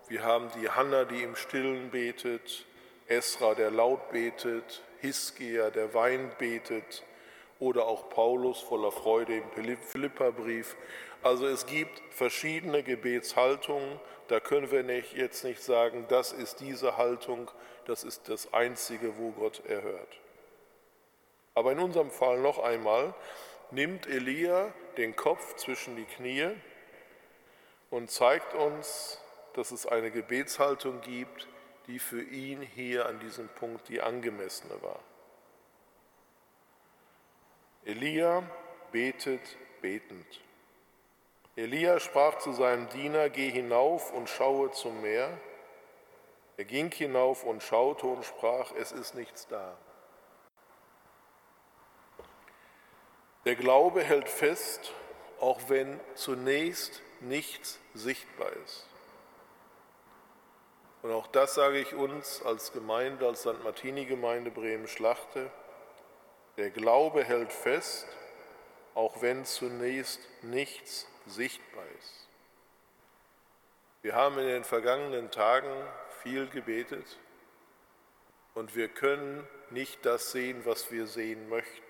[0.09, 2.67] Wir haben die Hanna, die im Stillen betet.
[3.07, 7.03] Esra, der laut betet, Hiskia, der Wein betet
[7.59, 10.77] oder auch Paulus voller Freude im Philipperbrief.
[11.23, 16.97] Also es gibt verschiedene Gebetshaltungen, da können wir nicht, jetzt nicht sagen, das ist diese
[16.97, 17.51] Haltung,
[17.85, 20.21] das ist das Einzige, wo Gott erhört.
[21.55, 23.15] Aber in unserem Fall noch einmal,
[23.71, 26.51] nimmt Elia den Kopf zwischen die Knie
[27.91, 29.21] und zeigt uns,
[29.55, 31.47] dass es eine Gebetshaltung gibt,
[31.87, 35.01] die für ihn hier an diesem Punkt die angemessene war.
[37.85, 38.43] Elia
[38.93, 40.41] betet betend.
[41.55, 45.29] Elia sprach zu seinem Diener, geh hinauf und schaue zum Meer.
[46.57, 49.77] Er ging hinauf und schaute und sprach, es ist nichts da.
[53.45, 54.93] Der Glaube hält fest,
[55.41, 58.87] auch wenn zunächst nichts sichtbar ist.
[61.03, 63.63] Und auch das sage ich uns als Gemeinde, als St.
[63.65, 65.51] Martini-Gemeinde Bremen-Schlachte.
[66.57, 68.07] Der Glaube hält fest,
[68.95, 72.29] auch wenn zunächst nichts sichtbar ist.
[74.03, 75.71] Wir haben in den vergangenen Tagen
[76.23, 77.19] viel gebetet
[78.55, 81.83] und wir können nicht das sehen, was wir sehen möchten.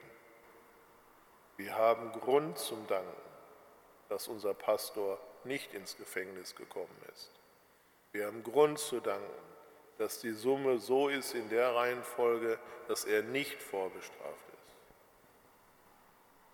[1.57, 3.23] Wir haben Grund zum Danken,
[4.09, 7.31] dass unser Pastor nicht ins Gefängnis gekommen ist.
[8.13, 9.43] Wir haben Grund zu danken,
[9.99, 14.77] dass die Summe so ist in der Reihenfolge, dass er nicht vorbestraft ist.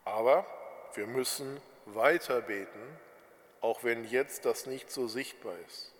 [0.04, 0.46] Aber
[0.94, 1.60] wir müssen
[1.94, 2.98] weiter beten,
[3.60, 5.92] auch wenn jetzt das nicht so sichtbar ist.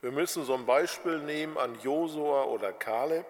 [0.00, 3.26] Wir müssen so ein Beispiel nehmen an Josua oder Kaleb,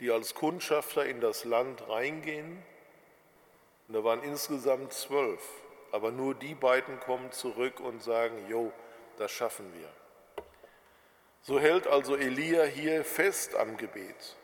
[0.00, 2.62] die als Kundschafter in das Land reingehen.
[3.86, 5.40] Und da waren insgesamt zwölf,
[5.92, 8.72] aber nur die beiden kommen zurück und sagen, Jo,
[9.16, 9.88] das schaffen wir.
[11.42, 14.36] So hält also Elia hier fest am Gebet.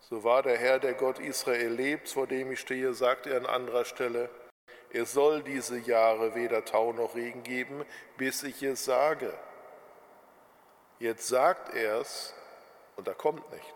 [0.00, 3.46] So war der Herr, der Gott Israel lebt, vor dem ich stehe, sagt er an
[3.46, 4.30] anderer Stelle,
[4.92, 7.84] es soll diese Jahre weder Tau noch Regen geben,
[8.16, 9.32] bis ich es sage.
[10.98, 12.34] Jetzt sagt er es
[12.96, 13.68] und da kommt nichts.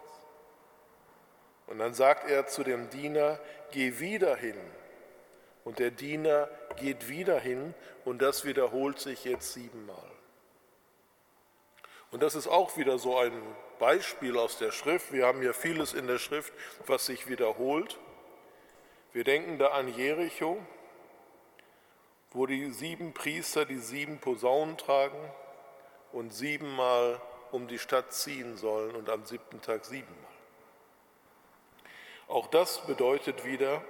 [1.66, 3.38] Und dann sagt er zu dem Diener,
[3.70, 4.58] geh wieder hin.
[5.64, 10.10] Und der Diener geht wieder hin und das wiederholt sich jetzt siebenmal.
[12.10, 13.32] Und das ist auch wieder so ein
[13.78, 15.12] Beispiel aus der Schrift.
[15.12, 16.52] Wir haben hier vieles in der Schrift,
[16.86, 17.98] was sich wiederholt.
[19.12, 20.58] Wir denken da an Jericho,
[22.34, 25.18] wo die sieben Priester die sieben Posaunen tragen
[26.12, 30.32] und siebenmal um die Stadt ziehen sollen und am siebten Tag siebenmal.
[32.28, 33.82] Auch das bedeutet wieder,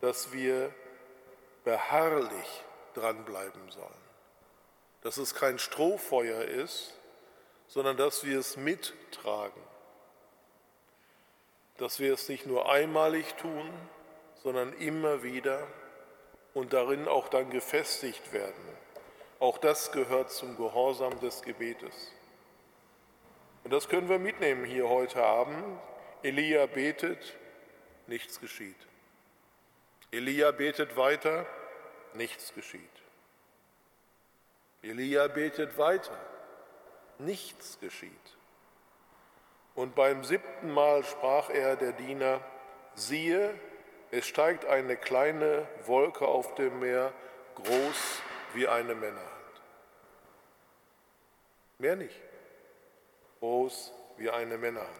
[0.00, 0.72] dass wir
[1.64, 4.06] beharrlich dranbleiben sollen.
[5.02, 6.94] Dass es kein Strohfeuer ist,
[7.66, 9.60] sondern dass wir es mittragen.
[11.76, 13.70] Dass wir es nicht nur einmalig tun,
[14.42, 15.66] sondern immer wieder
[16.56, 18.64] und darin auch dann gefestigt werden.
[19.40, 22.10] Auch das gehört zum Gehorsam des Gebetes.
[23.62, 25.78] Und das können wir mitnehmen hier heute Abend.
[26.22, 27.36] Elia betet,
[28.06, 28.74] nichts geschieht.
[30.10, 31.44] Elia betet weiter,
[32.14, 32.80] nichts geschieht.
[34.82, 36.18] Elia betet weiter,
[37.18, 38.38] nichts geschieht.
[39.74, 42.40] Und beim siebten Mal sprach er der Diener,
[42.94, 43.54] siehe,
[44.10, 47.12] es steigt eine kleine Wolke auf dem Meer,
[47.56, 48.22] groß
[48.54, 49.26] wie eine Männerhand.
[51.78, 52.20] Mehr nicht.
[53.40, 54.90] Groß wie eine Männerhand.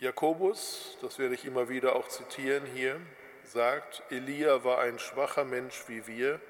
[0.00, 3.00] Jakobus, das werde ich immer wieder auch zitieren hier,
[3.44, 6.40] sagt, Elia war ein schwacher Mensch wie wir.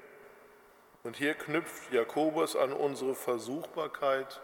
[1.03, 4.41] Und hier knüpft Jakobus an unsere Versuchbarkeit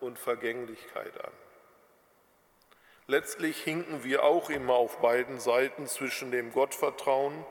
[0.00, 1.32] und Vergänglichkeit an.
[3.06, 7.44] Letztlich hinken wir auch immer auf beiden Seiten zwischen dem Gottvertrauen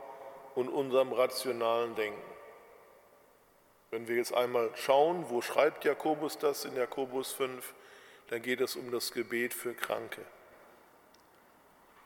[0.56, 2.34] und unserem rationalen Denken.
[3.92, 7.76] Wenn wir jetzt einmal schauen, wo schreibt Jakobus das in Jakobus 5,
[8.30, 10.26] dann geht es um das Gebet für Kranke.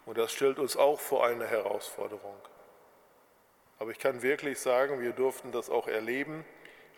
[0.05, 2.35] Und das stellt uns auch vor eine Herausforderung.
[3.79, 6.43] Aber ich kann wirklich sagen, wir durften das auch erleben,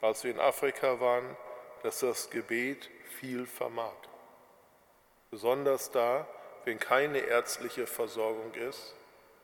[0.01, 1.37] als wir in Afrika waren,
[1.83, 3.93] dass das Gebet viel vermag.
[5.29, 6.27] Besonders da,
[6.65, 8.95] wenn keine ärztliche Versorgung ist,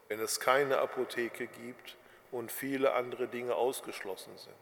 [0.08, 1.96] wenn es keine Apotheke gibt
[2.32, 4.56] und viele andere Dinge ausgeschlossen sind.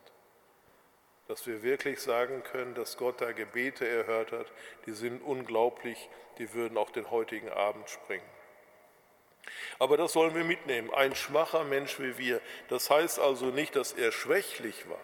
[1.28, 4.48] Dass wir wirklich sagen können, dass Gott da Gebete erhört hat,
[4.86, 8.30] die sind unglaublich, die würden auch den heutigen Abend springen.
[9.80, 10.94] Aber das sollen wir mitnehmen.
[10.94, 12.42] Ein schwacher Mensch wie wir.
[12.70, 15.02] Das heißt also nicht, dass er schwächlich war,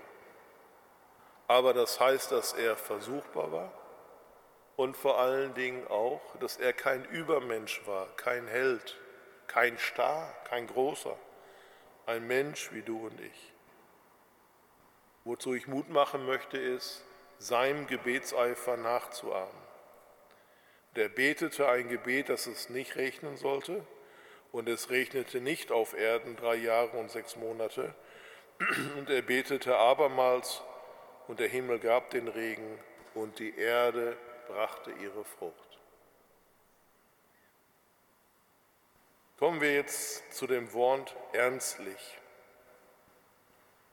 [1.48, 3.74] aber das heißt, dass er versuchbar war
[4.80, 8.98] und vor allen Dingen auch, dass er kein Übermensch war, kein Held,
[9.46, 11.18] kein Star, kein Großer,
[12.06, 13.52] ein Mensch wie du und ich.
[15.26, 17.04] Wozu ich Mut machen möchte, ist,
[17.40, 19.62] seinem Gebetseifer nachzuahmen.
[20.96, 23.86] Der betete ein Gebet, das es nicht regnen sollte,
[24.54, 27.94] und es regnete nicht auf Erden drei Jahre und sechs Monate,
[28.98, 30.62] und er betete abermals,
[31.28, 32.80] und der Himmel gab den Regen,
[33.14, 34.16] und die Erde
[34.50, 35.80] brachte ihre Frucht.
[39.38, 42.18] Kommen wir jetzt zu dem Wort ernstlich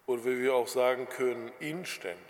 [0.06, 2.20] oder wie wir auch sagen können, inständig.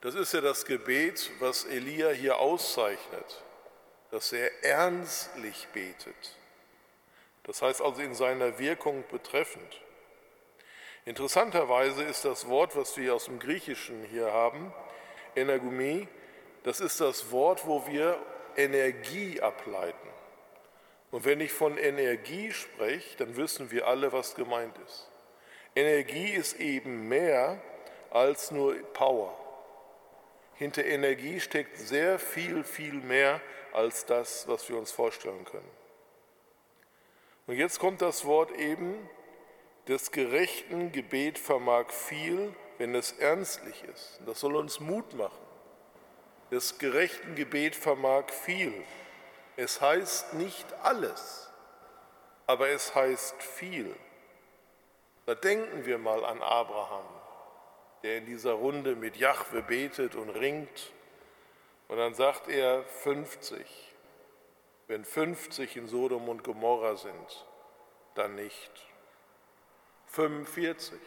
[0.00, 3.42] Das ist ja das Gebet, was Elia hier auszeichnet,
[4.10, 6.36] dass er ernstlich betet.
[7.44, 9.80] Das heißt also in seiner Wirkung betreffend.
[11.04, 14.74] Interessanterweise ist das Wort, was wir aus dem Griechischen hier haben,
[15.36, 16.08] Energumie,
[16.66, 18.18] das ist das Wort, wo wir
[18.56, 20.08] Energie ableiten.
[21.12, 25.08] Und wenn ich von Energie spreche, dann wissen wir alle, was gemeint ist.
[25.76, 27.62] Energie ist eben mehr
[28.10, 29.32] als nur Power.
[30.54, 33.40] Hinter Energie steckt sehr viel, viel mehr
[33.72, 35.70] als das, was wir uns vorstellen können.
[37.46, 39.08] Und jetzt kommt das Wort eben,
[39.86, 44.18] des gerechten Gebet vermag viel, wenn es ernstlich ist.
[44.26, 45.45] Das soll uns Mut machen
[46.50, 48.72] des gerechten Gebet vermag viel.
[49.56, 51.50] Es heißt nicht alles,
[52.46, 53.94] aber es heißt viel.
[55.24, 57.06] Da denken wir mal an Abraham,
[58.02, 60.92] der in dieser Runde mit Jahwe betet und ringt.
[61.88, 63.64] Und dann sagt er 50.
[64.88, 67.46] Wenn 50 in Sodom und Gomorra sind,
[68.14, 68.70] dann nicht.
[70.06, 70.98] 45,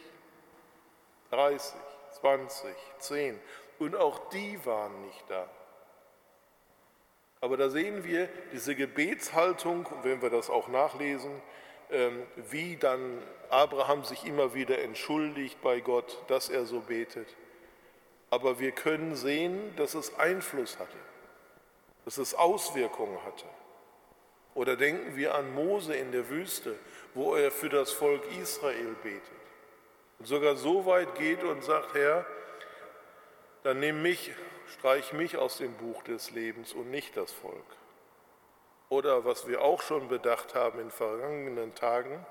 [1.32, 1.80] 30,
[2.20, 3.40] 20, 10
[3.80, 5.48] und auch die waren nicht da.
[7.42, 11.42] Aber da sehen wir diese Gebetshaltung, wenn wir das auch nachlesen,
[11.90, 17.28] ähm, wie dann Abraham sich immer wieder entschuldigt bei Gott, dass er so betet.
[18.30, 20.98] Aber wir können sehen, dass es Einfluss hatte,
[22.06, 23.46] dass es Auswirkungen hatte.
[24.54, 26.76] Oder denken wir an Mose in der Wüste,
[27.14, 29.24] wo er für das Volk Israel betet.
[30.20, 32.26] Und sogar so weit geht und sagt, Herr,
[33.64, 34.32] dann nimm mich,
[34.68, 37.66] streich mich aus dem Buch des Lebens und nicht das Volk.
[38.90, 42.26] Oder was wir auch schon bedacht haben in vergangenen Tagen,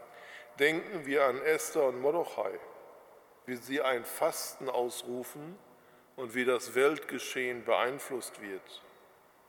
[0.59, 2.59] denken wir an Esther und Mordechai,
[3.47, 5.57] wie sie ein Fasten ausrufen
[6.16, 8.83] und wie das Weltgeschehen beeinflusst wird.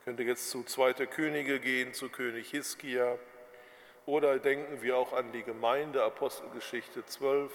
[0.05, 3.17] Könnte jetzt zu Zweiter Könige gehen, zu König Hiskia.
[4.05, 7.51] Oder denken wir auch an die Gemeinde, Apostelgeschichte 12.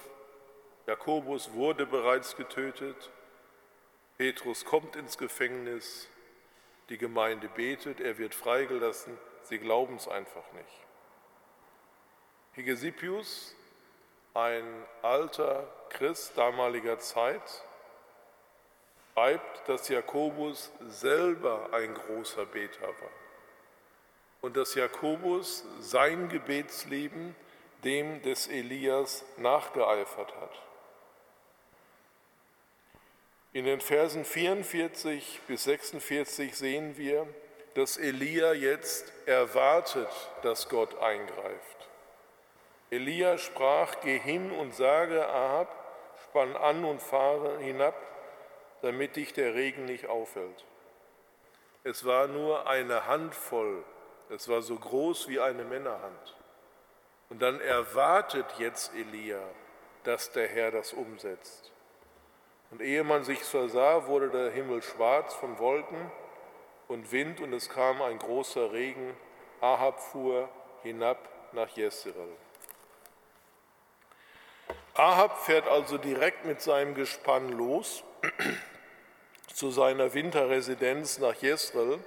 [0.87, 3.11] Jakobus wurde bereits getötet,
[4.17, 6.09] Petrus kommt ins Gefängnis,
[6.89, 10.87] die Gemeinde betet, er wird freigelassen, sie glauben es einfach nicht.
[12.53, 13.57] Hegesipius,
[14.35, 14.65] ein
[15.03, 17.65] alter Christ damaliger Zeit,
[19.15, 23.11] schreibt, dass Jakobus selber ein großer Beter war
[24.41, 27.35] und dass Jakobus sein Gebetsleben
[27.83, 30.63] dem des Elias nachgeeifert hat.
[33.55, 37.25] In den Versen 44 bis 46 sehen wir,
[37.75, 40.09] dass Elia jetzt erwartet,
[40.43, 41.89] dass Gott eingreift.
[42.91, 45.69] Elia sprach, geh hin und sage Ahab,
[46.25, 47.95] spann an und fahre hinab,
[48.83, 50.65] damit dich der Regen nicht aufhält.
[51.85, 53.85] Es war nur eine Handvoll,
[54.31, 56.37] es war so groß wie eine Männerhand.
[57.31, 59.43] Und dann erwartet jetzt Elia,
[60.03, 61.71] dass der Herr das umsetzt.
[62.75, 66.11] Und ehe man sich versah, wurde der Himmel schwarz von Wolken
[66.89, 69.15] und Wind und es kam ein großer Regen.
[69.61, 70.49] Ahab fuhr
[70.83, 71.19] hinab
[71.53, 72.37] nach Jezreel.
[74.95, 78.03] Ahab fährt also direkt mit seinem Gespann los
[79.55, 82.01] zu seiner Winterresidenz nach Jezreel.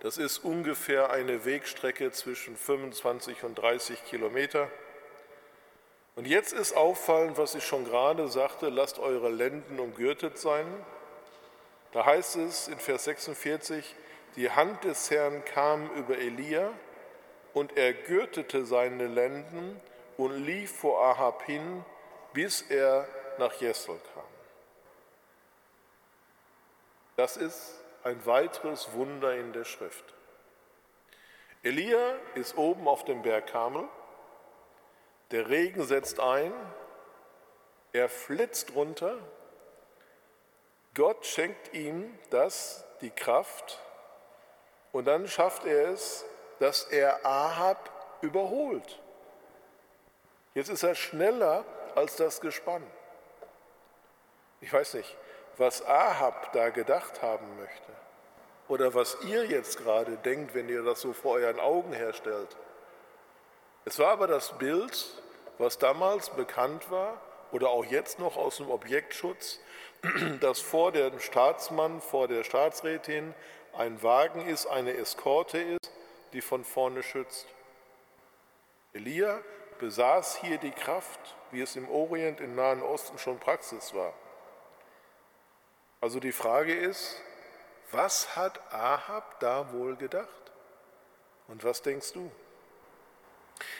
[0.00, 4.70] Das ist ungefähr eine Wegstrecke zwischen 25 und 30 Kilometer.
[6.18, 10.66] Und jetzt ist auffallend, was ich schon gerade sagte, lasst eure Lenden umgürtet sein.
[11.92, 13.94] Da heißt es in Vers 46,
[14.34, 16.72] die Hand des Herrn kam über Elia
[17.54, 19.80] und er gürtete seine Lenden
[20.16, 21.84] und lief vor Ahab hin
[22.32, 23.06] bis er
[23.38, 24.24] nach Jesel kam.
[27.14, 30.04] Das ist ein weiteres Wunder in der Schrift.
[31.62, 33.84] Elia ist oben auf dem Berg Kamel,
[35.30, 36.52] der Regen setzt ein,
[37.92, 39.16] er flitzt runter,
[40.94, 43.80] Gott schenkt ihm das, die Kraft,
[44.92, 46.24] und dann schafft er es,
[46.58, 47.90] dass er Ahab
[48.22, 49.00] überholt.
[50.54, 51.64] Jetzt ist er schneller
[51.94, 52.84] als das Gespann.
[54.60, 55.16] Ich weiß nicht,
[55.56, 57.92] was Ahab da gedacht haben möchte
[58.66, 62.56] oder was ihr jetzt gerade denkt, wenn ihr das so vor euren Augen herstellt.
[63.88, 65.06] Es war aber das Bild,
[65.56, 67.18] was damals bekannt war
[67.52, 69.60] oder auch jetzt noch aus dem Objektschutz,
[70.42, 73.34] dass vor dem Staatsmann, vor der Staatsrätin
[73.72, 75.90] ein Wagen ist, eine Eskorte ist,
[76.34, 77.46] die von vorne schützt.
[78.92, 79.40] Elia
[79.78, 84.12] besaß hier die Kraft, wie es im Orient, im Nahen Osten schon Praxis war.
[86.02, 87.22] Also die Frage ist,
[87.90, 90.28] was hat Ahab da wohl gedacht?
[91.46, 92.30] Und was denkst du?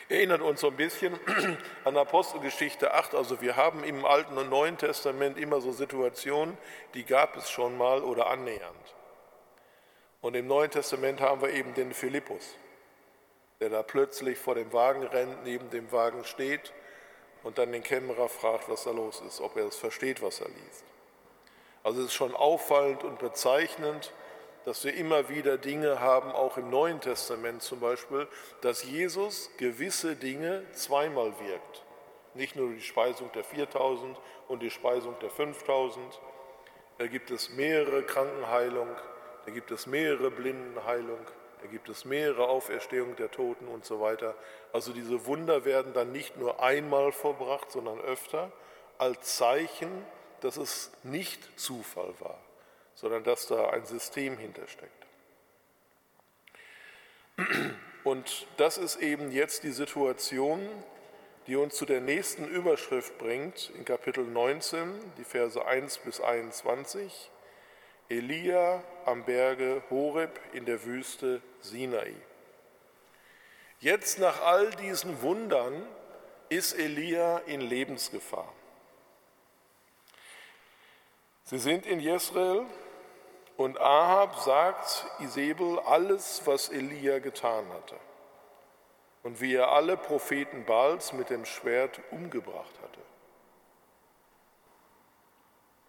[0.08, 1.18] Erinnert uns so ein bisschen
[1.84, 3.14] an Apostelgeschichte 8.
[3.14, 6.56] Also wir haben im Alten und Neuen Testament immer so Situationen,
[6.94, 8.94] die gab es schon mal oder annähernd.
[10.20, 12.56] Und im Neuen Testament haben wir eben den Philippus
[13.60, 16.72] der da plötzlich vor dem Wagen rennt, neben dem Wagen steht
[17.42, 20.48] und dann den Kämmerer fragt, was da los ist, ob er es versteht, was er
[20.48, 20.84] liest.
[21.82, 24.12] Also es ist schon auffallend und bezeichnend,
[24.68, 28.28] dass wir immer wieder Dinge haben, auch im Neuen Testament zum Beispiel,
[28.60, 31.86] dass Jesus gewisse Dinge zweimal wirkt.
[32.34, 34.14] Nicht nur die Speisung der 4000
[34.46, 36.20] und die Speisung der 5000.
[36.98, 38.88] Da gibt es mehrere Krankenheilung,
[39.46, 41.20] da gibt es mehrere Blindenheilung,
[41.62, 44.34] da gibt es mehrere Auferstehungen der Toten und so weiter.
[44.74, 48.52] Also diese Wunder werden dann nicht nur einmal vollbracht, sondern öfter
[48.98, 50.04] als Zeichen,
[50.42, 52.38] dass es nicht Zufall war,
[53.00, 55.06] sondern dass da ein System hintersteckt.
[58.02, 60.68] Und das ist eben jetzt die Situation,
[61.46, 67.30] die uns zu der nächsten Überschrift bringt, in Kapitel 19, die Verse 1 bis 21.
[68.08, 72.14] Elia am Berge Horeb in der Wüste Sinai.
[73.78, 75.86] Jetzt nach all diesen Wundern
[76.48, 78.52] ist Elia in Lebensgefahr.
[81.44, 82.66] Sie sind in Jezreel
[83.58, 87.96] und Ahab sagt Isabel alles, was Elia getan hatte
[89.24, 93.00] und wie er alle Propheten Baals mit dem Schwert umgebracht hatte.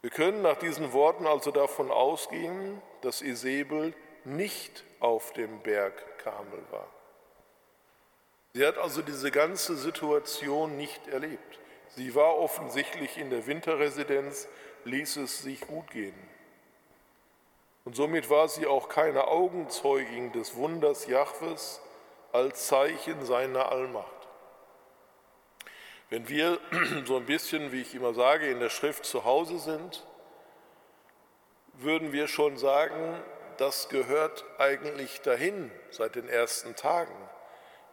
[0.02, 3.94] Wir können nach diesen Worten also davon ausgehen, dass Isabel
[4.26, 6.88] nicht auf dem Berg Karmel war.
[8.54, 11.60] Sie hat also diese ganze Situation nicht erlebt.
[11.90, 14.48] Sie war offensichtlich in der Winterresidenz,
[14.86, 16.16] ließ es sich gut gehen.
[17.90, 21.82] Und somit war sie auch keine Augenzeugin des Wunders Jahwes
[22.32, 24.28] als Zeichen seiner Allmacht.
[26.12, 26.60] Wenn wir
[27.06, 30.06] so ein bisschen, wie ich immer sage, in der Schrift zu Hause sind,
[31.80, 33.24] würden wir schon sagen,
[33.58, 37.16] das gehört eigentlich dahin seit den ersten Tagen.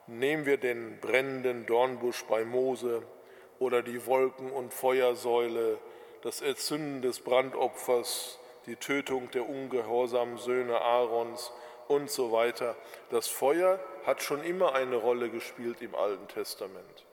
[0.07, 3.03] Nehmen wir den brennenden Dornbusch bei Mose
[3.59, 5.79] oder die Wolken- und Feuersäule,
[6.21, 11.53] das Erzünden des Brandopfers, die Tötung der ungehorsamen Söhne Aarons
[11.89, 12.77] und so weiter.
[13.11, 17.07] Das Feuer hat schon immer eine Rolle gespielt im Alten Testament.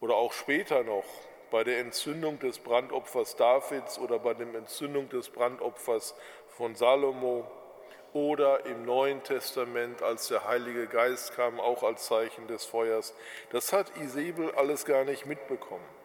[0.00, 1.04] Oder auch später noch
[1.50, 6.14] bei der Entzündung des Brandopfers Davids oder bei der Entzündung des Brandopfers
[6.48, 7.50] von Salomo
[8.12, 13.14] oder im Neuen Testament, als der Heilige Geist kam, auch als Zeichen des Feuers.
[13.50, 15.99] Das hat Isabel alles gar nicht mitbekommen.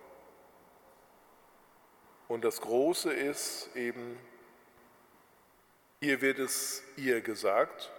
[2.28, 4.17] Und das Große ist eben,
[5.99, 7.91] hier wird es ihr gesagt,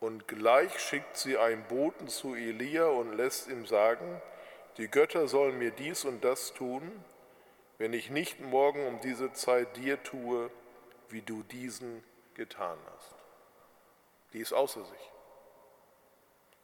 [0.00, 4.20] und gleich schickt sie einen Boten zu Elia und lässt ihm sagen,
[4.76, 7.04] die Götter sollen mir dies und das tun,
[7.78, 10.50] wenn ich nicht morgen um diese Zeit dir tue,
[11.08, 12.02] wie du diesen
[12.34, 13.14] getan hast.
[14.32, 15.10] Die ist außer sich.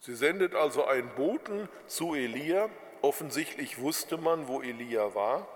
[0.00, 2.70] Sie sendet also einen Boten zu Elia.
[3.02, 5.46] Offensichtlich wusste man, wo Elia war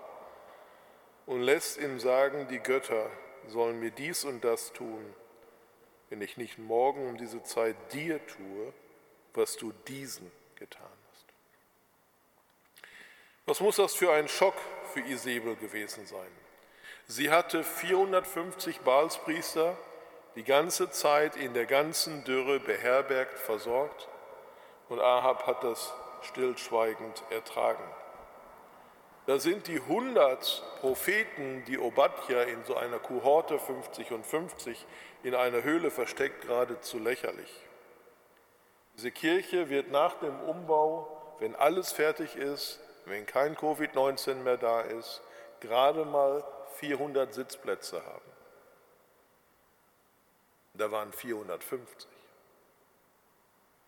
[1.25, 3.09] und lässt ihm sagen, die Götter
[3.47, 5.13] sollen mir dies und das tun,
[6.09, 8.73] wenn ich nicht morgen um diese Zeit dir tue,
[9.33, 11.25] was du diesen getan hast.
[13.45, 14.55] Was muss das für ein Schock
[14.93, 16.31] für Isabel gewesen sein?
[17.07, 19.77] Sie hatte 450 Baalspriester
[20.35, 24.07] die ganze Zeit in der ganzen Dürre beherbergt, versorgt
[24.89, 27.83] und Ahab hat das stillschweigend ertragen.
[29.25, 34.85] Da sind die 100 Propheten, die Obadja in so einer Kohorte 50 und 50
[35.23, 37.49] in einer Höhle versteckt, geradezu lächerlich.
[38.95, 44.81] Diese Kirche wird nach dem Umbau, wenn alles fertig ist, wenn kein Covid-19 mehr da
[44.81, 45.21] ist,
[45.61, 46.43] gerade mal
[46.75, 48.31] 400 Sitzplätze haben.
[50.73, 52.09] Da waren 450.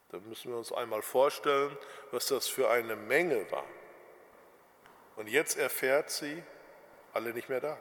[0.09, 1.75] Da müssen wir uns einmal vorstellen,
[2.11, 3.65] was das für eine Menge war.
[5.15, 6.43] Und jetzt erfährt sie,
[7.13, 7.77] alle nicht mehr da.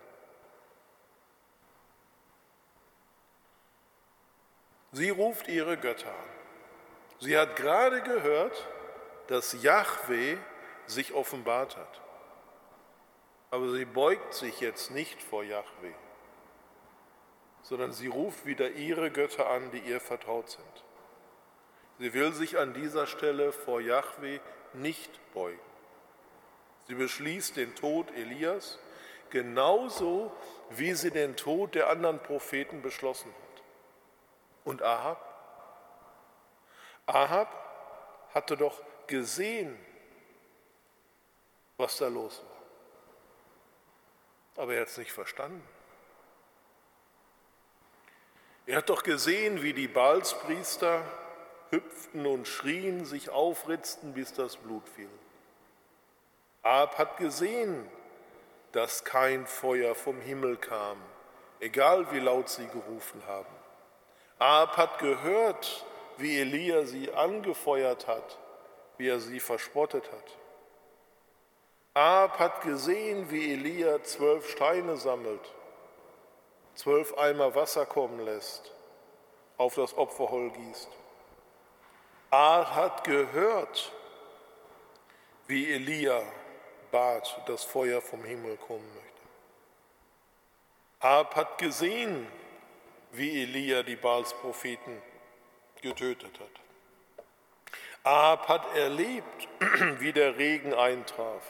[4.93, 6.29] Sie ruft ihre Götter an.
[7.19, 8.65] Sie hat gerade gehört,
[9.27, 10.37] dass Yahweh
[10.87, 12.01] sich offenbart hat.
[13.51, 15.95] Aber sie beugt sich jetzt nicht vor Yahweh,
[17.63, 20.85] sondern sie ruft wieder ihre Götter an, die ihr vertraut sind.
[21.99, 24.41] Sie will sich an dieser Stelle vor Yahweh
[24.73, 25.74] nicht beugen.
[26.87, 28.79] Sie beschließt den Tod Elias
[29.31, 30.33] genauso,
[30.71, 33.63] wie sie den Tod der anderen Propheten beschlossen hat.
[34.65, 35.21] Und Ahab?
[37.07, 37.49] Ahab
[38.33, 39.79] hatte doch gesehen,
[41.77, 42.43] was da los
[44.55, 44.63] war.
[44.63, 45.67] Aber er hat es nicht verstanden.
[48.67, 51.05] Er hat doch gesehen, wie die Balspriester
[51.71, 55.11] hüpften und schrien, sich aufritzten, bis das Blut fiel.
[56.65, 57.87] Ab hat gesehen,
[58.73, 60.97] dass kein Feuer vom Himmel kam,
[61.61, 63.55] egal wie laut sie gerufen haben.
[64.39, 65.85] Ab hat gehört,
[66.17, 68.39] wie Elia sie angefeuert hat,
[68.97, 70.37] wie er sie verspottet hat.
[71.93, 75.53] Ab hat gesehen, wie Elia zwölf Steine sammelt,
[76.77, 78.73] zwölf Eimer Wasser kommen lässt,
[79.59, 80.89] auf das Opferhol gießt.
[82.31, 83.93] Ab hat gehört,
[85.47, 86.23] wie Elia
[86.95, 89.23] bat, dass Feuer vom Himmel kommen möchte.
[91.01, 92.25] Ab hat gesehen,
[93.11, 95.03] wie Elia die Baals-Propheten
[95.83, 97.27] getötet hat.
[98.05, 99.49] Ab hat erlebt,
[99.99, 101.43] wie der Regen eintraf,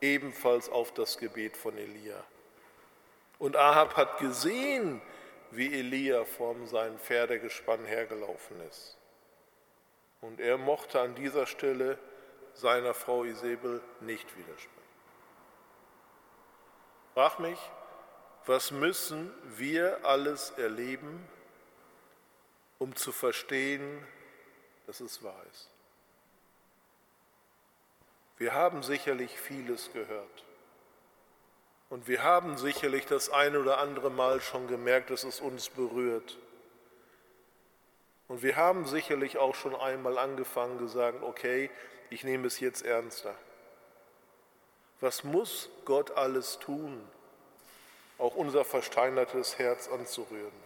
[0.00, 2.24] ebenfalls auf das Gebet von Elia.
[3.38, 5.02] Und Ahab hat gesehen,
[5.50, 8.96] wie Elia vor seinem Pferdegespann hergelaufen ist.
[10.22, 11.98] Und er mochte an dieser Stelle
[12.54, 14.70] seiner Frau Isabel nicht widersprechen.
[17.14, 17.58] Frag mich,
[18.46, 21.28] was müssen wir alles erleben,
[22.78, 24.04] um zu verstehen,
[24.86, 25.70] dass es wahr ist?
[28.36, 30.44] Wir haben sicherlich vieles gehört
[31.90, 36.38] Und wir haben sicherlich das eine oder andere Mal schon gemerkt, dass es uns berührt.
[38.26, 41.70] Und wir haben sicherlich auch schon einmal angefangen sagen, okay,
[42.10, 43.34] ich nehme es jetzt ernster.
[45.00, 47.06] Was muss Gott alles tun,
[48.18, 50.64] auch unser versteinertes Herz anzurühren?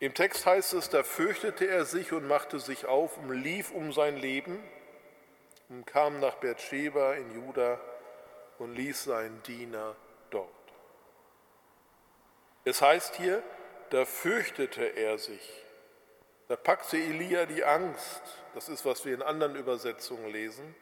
[0.00, 3.92] Im Text heißt es, da fürchtete er sich und machte sich auf und lief um
[3.92, 4.62] sein Leben
[5.68, 7.78] und kam nach Beersheba in Juda
[8.58, 9.94] und ließ seinen Diener
[10.30, 10.48] dort.
[12.64, 13.42] Es heißt hier,
[13.90, 15.64] da fürchtete er sich.
[16.48, 18.22] Da packte Elia die Angst.
[18.54, 20.74] Das ist, was wir in anderen Übersetzungen lesen.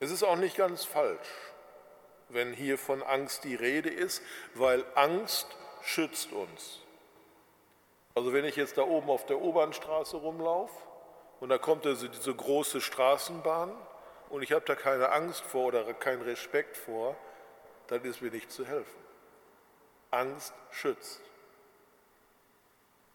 [0.00, 1.28] Es ist auch nicht ganz falsch,
[2.28, 4.22] wenn hier von Angst die Rede ist,
[4.54, 5.46] weil Angst
[5.82, 6.80] schützt uns.
[8.14, 10.74] Also wenn ich jetzt da oben auf der Obernstraße rumlaufe
[11.40, 13.72] und da kommt also diese große Straßenbahn
[14.30, 17.16] und ich habe da keine Angst vor oder keinen Respekt vor,
[17.88, 19.04] dann ist mir nicht zu helfen.
[20.10, 21.20] Angst schützt.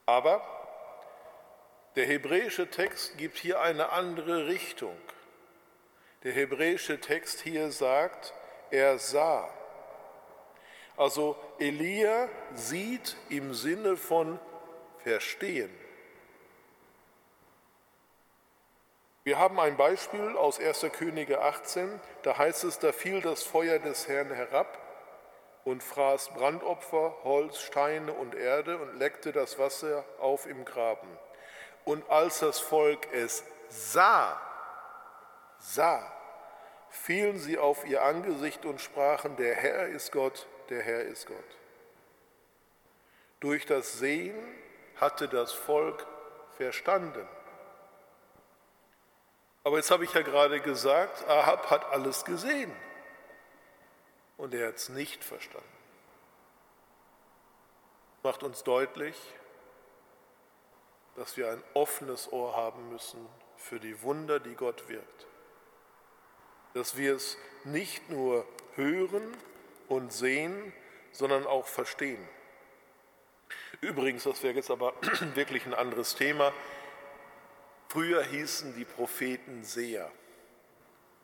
[0.05, 0.58] Aber
[1.99, 4.95] der hebräische Text gibt hier eine andere Richtung.
[6.23, 8.33] Der hebräische Text hier sagt,
[8.71, 9.49] er sah.
[10.95, 14.39] Also Elia sieht im Sinne von
[14.99, 15.69] verstehen.
[19.25, 20.85] Wir haben ein Beispiel aus 1.
[20.93, 24.79] Könige 18, da heißt es, da fiel das Feuer des Herrn herab
[25.65, 31.09] und fraß Brandopfer, Holz, Steine und Erde und leckte das Wasser auf im Graben.
[31.85, 34.39] Und als das Volk es sah,
[35.57, 36.11] sah,
[36.89, 41.57] fielen sie auf ihr Angesicht und sprachen, der Herr ist Gott, der Herr ist Gott.
[43.39, 44.37] Durch das Sehen
[44.97, 46.05] hatte das Volk
[46.57, 47.27] verstanden.
[49.63, 52.71] Aber jetzt habe ich ja gerade gesagt, Ahab hat alles gesehen
[54.37, 55.67] und er hat es nicht verstanden.
[58.23, 59.15] Macht uns deutlich,
[61.19, 63.19] dass wir ein offenes Ohr haben müssen
[63.57, 65.27] für die Wunder, die Gott wirkt.
[66.73, 68.45] Dass wir es nicht nur
[68.75, 69.35] hören
[69.89, 70.71] und sehen,
[71.11, 72.25] sondern auch verstehen.
[73.81, 74.93] Übrigens, das wäre jetzt aber
[75.35, 76.53] wirklich ein anderes Thema.
[77.89, 80.09] Früher hießen die Propheten Seher,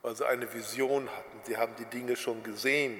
[0.01, 1.39] weil sie eine Vision hatten.
[1.43, 2.99] Sie haben die Dinge schon gesehen.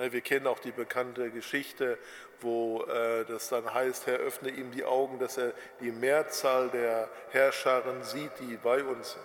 [0.00, 1.98] Ne, wir kennen auch die bekannte Geschichte,
[2.40, 7.10] wo äh, das dann heißt, Herr, öffne ihm die Augen, dass er die Mehrzahl der
[7.32, 9.22] Herrscharen sieht, die bei uns sind.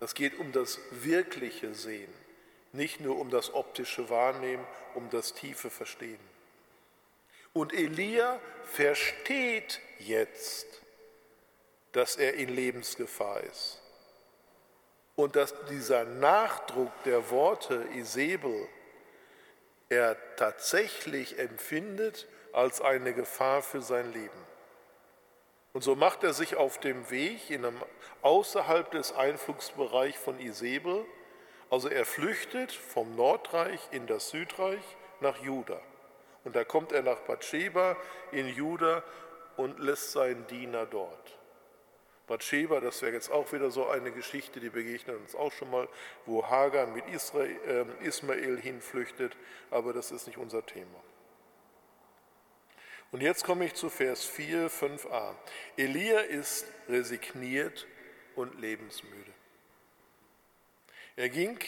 [0.00, 2.10] Das geht um das wirkliche Sehen,
[2.72, 6.20] nicht nur um das optische Wahrnehmen, um das tiefe Verstehen.
[7.52, 10.66] Und Elia versteht jetzt,
[11.92, 13.82] dass er in Lebensgefahr ist.
[15.14, 18.66] Und dass dieser Nachdruck der Worte Isabel
[19.88, 24.46] er tatsächlich empfindet als eine Gefahr für sein Leben.
[25.72, 27.80] Und so macht er sich auf dem Weg in einem,
[28.22, 31.04] außerhalb des Einflugsbereichs von Isabel.
[31.70, 34.82] Also er flüchtet vom Nordreich in das Südreich
[35.20, 35.80] nach Juda.
[36.44, 37.96] Und da kommt er nach Bathsheba
[38.32, 39.02] in Juda
[39.56, 41.37] und lässt seinen Diener dort.
[42.28, 45.88] Bathsheba, das wäre jetzt auch wieder so eine Geschichte, die begegnet uns auch schon mal,
[46.26, 49.36] wo Hagar mit Israel, äh, Ismael hinflüchtet,
[49.70, 51.02] aber das ist nicht unser Thema.
[53.10, 55.34] Und jetzt komme ich zu Vers 4, 5a.
[55.78, 57.86] Elia ist resigniert
[58.36, 59.32] und lebensmüde.
[61.16, 61.58] Er ging,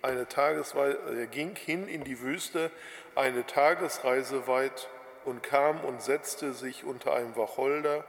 [0.00, 2.70] eine Tagesweise, er ging hin in die Wüste
[3.14, 4.88] eine Tagesreise weit
[5.24, 8.04] und kam und setzte sich unter einem Wacholder,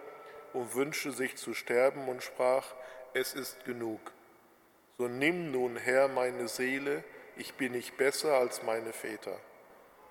[0.58, 2.66] und wünschte sich zu sterben und sprach,
[3.14, 4.00] es ist genug.
[4.98, 7.04] So nimm nun, Herr, meine Seele,
[7.36, 9.40] ich bin nicht besser als meine Väter.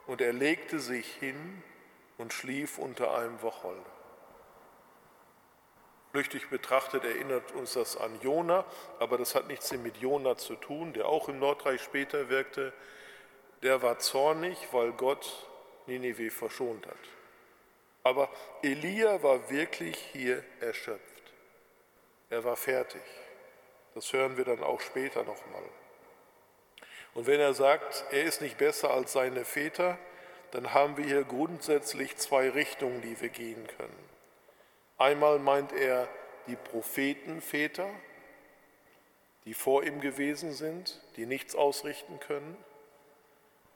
[0.07, 1.63] Und er legte sich hin
[2.17, 3.91] und schlief unter einem Wacholder.
[6.13, 8.65] Flüchtig betrachtet erinnert uns das an Jona,
[9.01, 12.73] aber das hat nichts mit Jona zu tun, der auch im Nordreich später wirkte.
[13.63, 15.49] Der war zornig, weil Gott
[15.87, 17.16] Ninive verschont hat.
[18.07, 18.29] Aber
[18.63, 21.23] Elia war wirklich hier erschöpft.
[22.31, 23.03] Er war fertig.
[23.97, 25.65] Das hören wir dann auch später nochmal.
[27.15, 29.99] Und wenn er sagt, er ist nicht besser als seine Väter,
[30.53, 34.09] dann haben wir hier grundsätzlich zwei Richtungen, die wir gehen können.
[34.99, 36.07] Einmal meint er
[36.47, 37.91] die Prophetenväter,
[39.47, 42.57] die vor ihm gewesen sind, die nichts ausrichten können.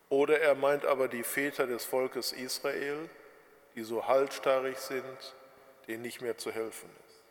[0.09, 3.11] Oder er meint aber die Väter des Volkes Israel,
[3.75, 5.35] die so haltstarrig sind,
[5.87, 7.23] denen nicht mehr zu helfen ist.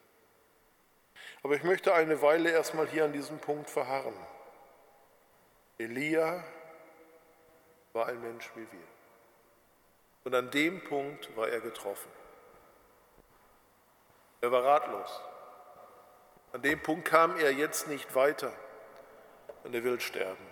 [1.44, 4.16] Aber ich möchte eine Weile erstmal hier an diesem Punkt verharren.
[5.78, 6.44] Elia
[7.94, 8.88] war ein Mensch wie wir.
[10.26, 12.12] Und an dem Punkt war er getroffen.
[14.42, 15.22] Er war ratlos.
[16.52, 18.52] An dem Punkt kam er jetzt nicht weiter
[19.64, 20.46] und er will sterben.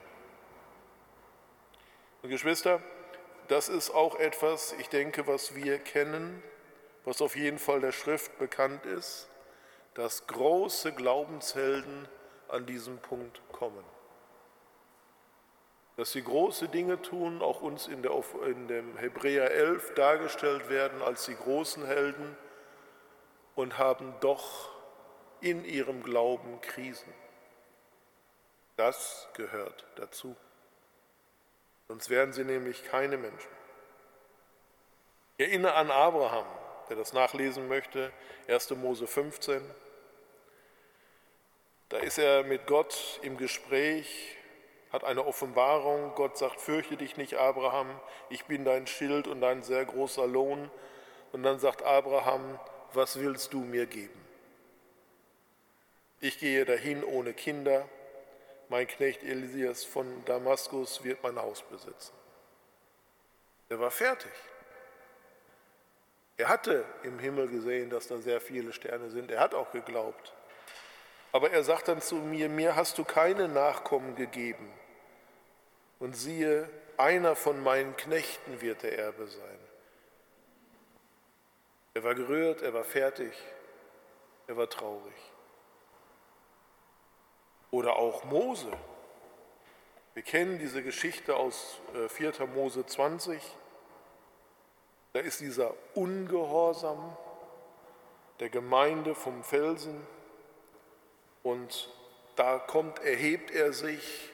[2.22, 2.82] Und Geschwister,
[3.48, 6.44] das ist auch etwas, ich denke, was wir kennen,
[7.06, 9.30] was auf jeden Fall der Schrift bekannt ist,
[9.94, 12.08] dass große Glaubenshelden
[12.50, 13.84] an diesem Punkt kommen.
[15.96, 18.12] Dass sie große Dinge tun, auch uns in, der,
[18.46, 22.38] in dem Hebräer 11 dargestellt werden als die großen Helden
[23.56, 24.70] und haben doch
[25.42, 27.14] in ihrem Glauben Krisen.
[28.76, 30.36] Das gehört dazu.
[31.88, 33.50] Sonst wären sie nämlich keine Menschen.
[35.38, 36.48] Erinnere an Abraham,
[36.90, 38.12] der das nachlesen möchte,
[38.48, 38.72] 1.
[38.72, 39.62] Mose 15.
[41.90, 44.36] Da ist er mit Gott im Gespräch,
[44.92, 46.14] hat eine Offenbarung.
[46.16, 50.70] Gott sagt, fürchte dich nicht, Abraham, ich bin dein Schild und dein sehr großer Lohn.
[51.32, 52.60] Und dann sagt Abraham,
[52.94, 54.20] was willst du mir geben?
[56.20, 57.88] Ich gehe dahin ohne Kinder,
[58.70, 62.14] mein Knecht Elisias von Damaskus wird mein Haus besitzen.
[63.70, 64.32] Er war fertig.
[66.38, 69.32] Er hatte im Himmel gesehen, dass da sehr viele Sterne sind.
[69.32, 70.34] Er hat auch geglaubt.
[71.32, 74.72] Aber er sagt dann zu mir, mir hast du keine Nachkommen gegeben.
[76.00, 79.60] Und siehe, einer von meinen Knechten wird der Erbe sein.
[81.96, 83.34] Er war gerührt, er war fertig,
[84.46, 85.16] er war traurig.
[87.78, 88.72] Oder auch Mose.
[90.16, 92.40] Wir kennen diese Geschichte aus 4.
[92.40, 93.40] Äh, Mose 20.
[95.14, 97.16] Da ist dieser Ungehorsam
[98.40, 100.08] der Gemeinde vom Felsen
[101.44, 101.94] und
[102.36, 104.32] da kommt, erhebt er sich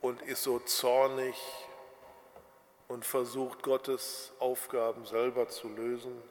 [0.00, 1.34] und ist so zornig
[2.86, 6.22] und versucht Gottes Aufgaben selber zu lösen.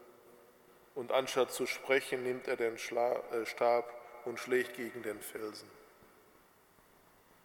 [0.95, 3.93] Und anstatt zu sprechen, nimmt er den äh, Stab
[4.24, 5.76] und schlägt gegen den Felsen.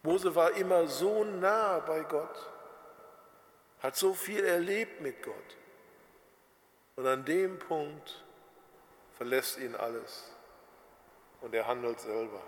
[0.03, 2.51] Mose war immer so nah bei Gott,
[3.79, 5.57] hat so viel erlebt mit Gott.
[6.95, 8.23] Und an dem Punkt
[9.17, 10.31] verlässt ihn alles
[11.41, 12.41] und er handelt selber.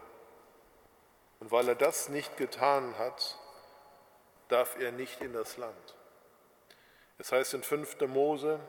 [1.39, 3.39] Und weil er das nicht getan hat,
[4.49, 5.95] darf er nicht in das Land.
[7.17, 8.01] Es heißt in 5.
[8.07, 8.59] Mose,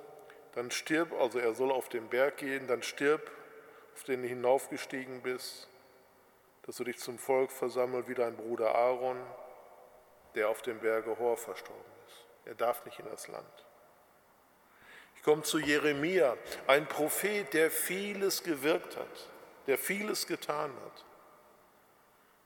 [0.55, 3.31] dann stirb, also er soll auf den Berg gehen, dann stirb,
[3.95, 5.69] auf den du hinaufgestiegen bist,
[6.67, 9.19] dass du dich zum Volk versammelt wie dein Bruder Aaron,
[10.35, 12.27] der auf dem Berge Hor verstorben ist.
[12.45, 13.67] Er darf nicht in das Land.
[15.15, 16.37] Ich komme zu Jeremia,
[16.67, 19.31] ein Prophet, der vieles gewirkt hat,
[19.67, 21.05] der vieles getan hat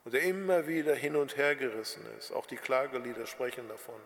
[0.03, 2.31] und der immer wieder hin und her gerissen ist.
[2.31, 3.99] Auch die Klagelieder sprechen davon.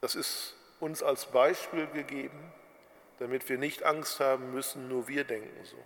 [0.00, 2.52] Das ist uns als Beispiel gegeben,
[3.18, 5.76] damit wir nicht Angst haben müssen, nur wir denken so.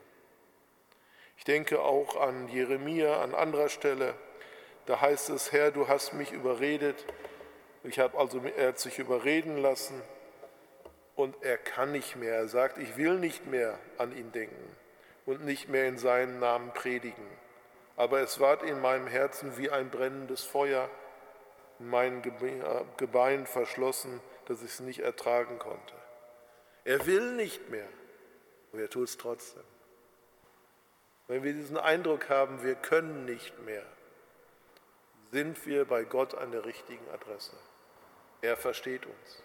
[1.36, 4.14] Ich denke auch an Jeremia an anderer Stelle.
[4.86, 7.04] Da heißt es, Herr, du hast mich überredet.
[7.82, 10.00] Ich habe also, er hat sich überreden lassen
[11.16, 12.34] und er kann nicht mehr.
[12.34, 14.76] Er sagt, ich will nicht mehr an ihn denken
[15.26, 17.26] und nicht mehr in seinen Namen predigen.
[17.96, 20.88] Aber es ward in meinem Herzen wie ein brennendes Feuer
[21.78, 22.22] in meinen
[22.96, 25.94] Gebeinen verschlossen, dass ich es nicht ertragen konnte.
[26.84, 27.88] Er will nicht mehr,
[28.72, 29.62] aber er tut es trotzdem.
[31.26, 33.84] Wenn wir diesen Eindruck haben, wir können nicht mehr,
[35.32, 37.56] sind wir bei Gott an der richtigen Adresse.
[38.42, 39.42] Er versteht uns.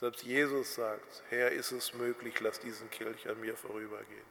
[0.00, 4.26] Selbst Jesus sagt, Herr, ist es möglich, lass diesen Kelch an mir vorübergehen.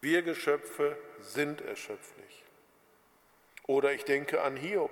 [0.00, 2.44] Wir Geschöpfe sind erschöpflich.
[3.66, 4.90] Oder ich denke an Hiob.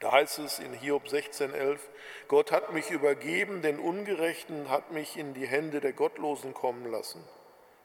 [0.00, 1.78] Da heißt es in Hiob 16,11,
[2.26, 7.22] Gott hat mich übergeben, den Ungerechten hat mich in die Hände der Gottlosen kommen lassen.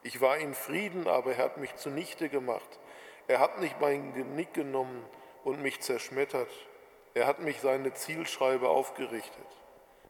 [0.05, 2.77] Ich war in Frieden, aber er hat mich zunichte gemacht.
[3.27, 5.03] Er hat nicht mein Genick genommen
[5.43, 6.51] und mich zerschmettert.
[7.15, 9.47] Er hat mich seine Zielschreibe aufgerichtet.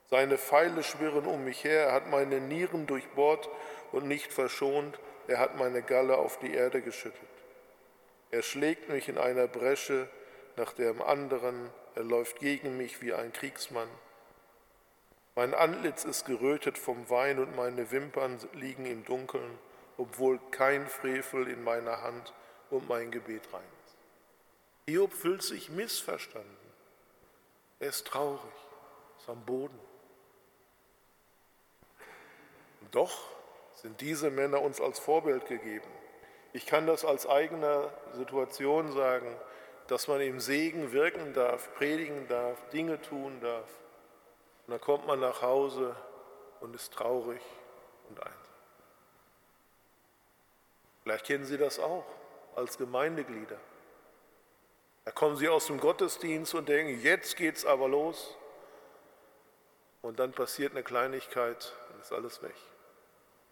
[0.09, 1.85] Seine Pfeile schwirren um mich her.
[1.85, 3.47] Er hat meine Nieren durchbohrt
[3.93, 4.99] und nicht verschont.
[5.29, 7.29] Er hat meine Galle auf die Erde geschüttet.
[8.31, 10.09] Er schlägt mich in einer Bresche
[10.57, 11.69] nach dem anderen.
[11.95, 13.87] Er läuft gegen mich wie ein Kriegsmann.
[15.35, 19.57] Mein Antlitz ist gerötet vom Wein und meine Wimpern liegen im Dunkeln
[19.97, 22.33] obwohl kein Frevel in meiner Hand
[22.69, 23.95] und mein Gebet rein ist.
[24.87, 26.49] Hiob fühlt sich missverstanden.
[27.79, 28.53] Er ist traurig,
[29.19, 29.79] ist am Boden.
[32.81, 33.27] Und doch
[33.75, 35.89] sind diese Männer uns als Vorbild gegeben.
[36.53, 39.35] Ich kann das als eigener Situation sagen.
[39.87, 43.69] dass man im Segen wirken darf, predigen darf, Dinge tun darf.
[44.65, 45.95] Und dann kommt man nach Hause
[46.59, 47.41] und ist traurig
[48.09, 48.44] und einsam.
[51.06, 52.03] Vielleicht kennen Sie das auch
[52.56, 53.60] als Gemeindeglieder.
[55.03, 58.36] Da kommen Sie aus dem Gottesdienst und denken, jetzt geht's aber los.
[60.01, 62.56] Und dann passiert eine Kleinigkeit und ist alles weg.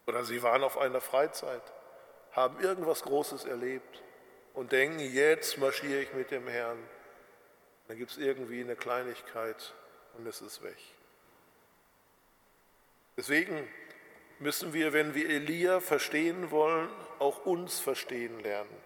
[0.07, 1.61] Oder Sie waren auf einer Freizeit,
[2.31, 4.01] haben irgendwas Großes erlebt
[4.55, 6.79] und denken, jetzt marschiere ich mit dem Herrn.
[7.87, 9.75] Dann gibt es irgendwie eine Kleinigkeit
[10.17, 10.77] und es ist weg.
[13.15, 13.67] Deswegen
[14.43, 16.89] müssen wir, wenn wir Elia verstehen wollen,
[17.19, 18.77] auch uns verstehen lernen.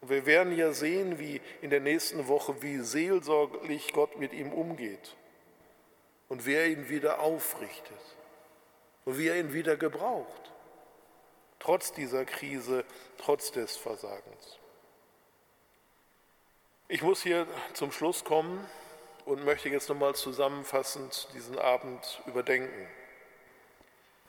[0.00, 4.52] Und wir werden ja sehen, wie in der nächsten Woche, wie seelsorglich Gott mit ihm
[4.52, 5.14] umgeht
[6.28, 8.00] und wer ihn wieder aufrichtet
[9.04, 10.50] und wie er ihn wieder gebraucht,
[11.60, 12.84] trotz dieser Krise,
[13.18, 14.58] trotz des Versagens.
[16.88, 18.66] Ich muss hier zum Schluss kommen
[19.24, 22.88] und möchte jetzt nochmal zusammenfassend diesen Abend überdenken.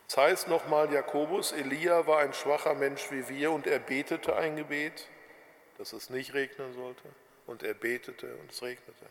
[0.07, 4.55] Es heißt nochmal, Jakobus, Elia war ein schwacher Mensch wie wir und er betete ein
[4.55, 5.07] Gebet
[5.77, 7.03] dass es nicht regnen sollte.
[7.45, 9.05] Und er betete und es regnete.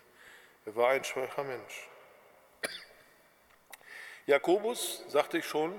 [0.64, 1.88] Er war ein schwacher Mensch.
[4.26, 5.74] Jakobus, sagte ich schon,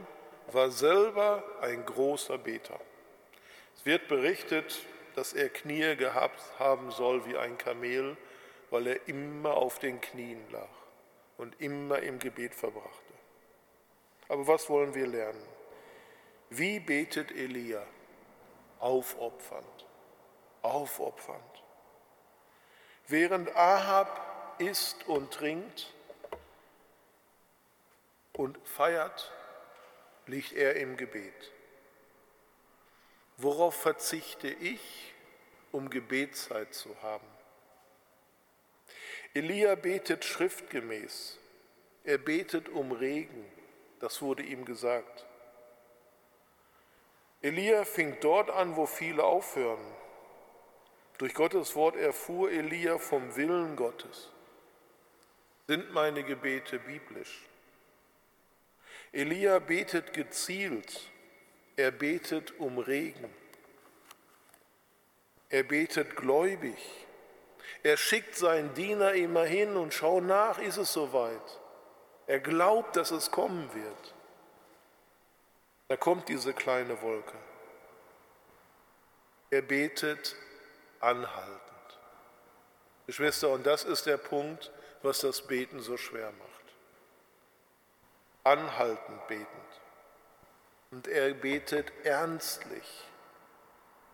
[0.52, 2.80] war selber ein großer Beter.
[3.76, 4.86] Es wird berichtet,
[5.16, 8.18] dass er Knie gehabt haben soll wie ein Kamel,
[8.70, 10.70] weil er immer auf den Knien lag
[11.38, 13.03] und immer im Gebet verbrachte.
[14.34, 15.48] Aber was wollen wir lernen?
[16.50, 17.86] Wie betet Elia?
[18.80, 19.86] Aufopfernd
[20.64, 21.64] aufopfernd.
[23.08, 25.94] Während Ahab isst und trinkt
[28.32, 29.32] und feiert,
[30.26, 31.52] liegt er im Gebet.
[33.38, 35.14] Worauf verzichte ich,
[35.72, 37.28] um Gebetszeit zu haben?
[39.34, 41.38] Elia betet schriftgemäß.
[42.06, 43.52] Er betet um Regen.
[44.04, 45.26] Das wurde ihm gesagt.
[47.42, 49.80] Elia fing dort an, wo viele aufhören.
[51.20, 54.30] Durch Gottes Wort erfuhr Elia vom Willen Gottes.
[55.68, 57.44] Sind meine Gebete biblisch?
[59.14, 61.10] Elia betet gezielt.
[61.78, 63.34] Er betet um Regen.
[65.48, 67.06] Er betet gläubig.
[67.84, 71.63] Er schickt seinen Diener immer hin und schaut nach, ist es soweit.
[72.28, 74.14] Er glaubt, dass es kommen wird.
[75.88, 77.38] Da kommt diese kleine Wolke.
[79.50, 80.36] Er betet
[81.00, 81.60] anhaltend.
[83.06, 84.72] Geschwister, und das ist der Punkt,
[85.02, 86.50] was das Beten so schwer macht.
[88.44, 89.48] Anhaltend betend.
[90.92, 93.06] Und er betet ernstlich.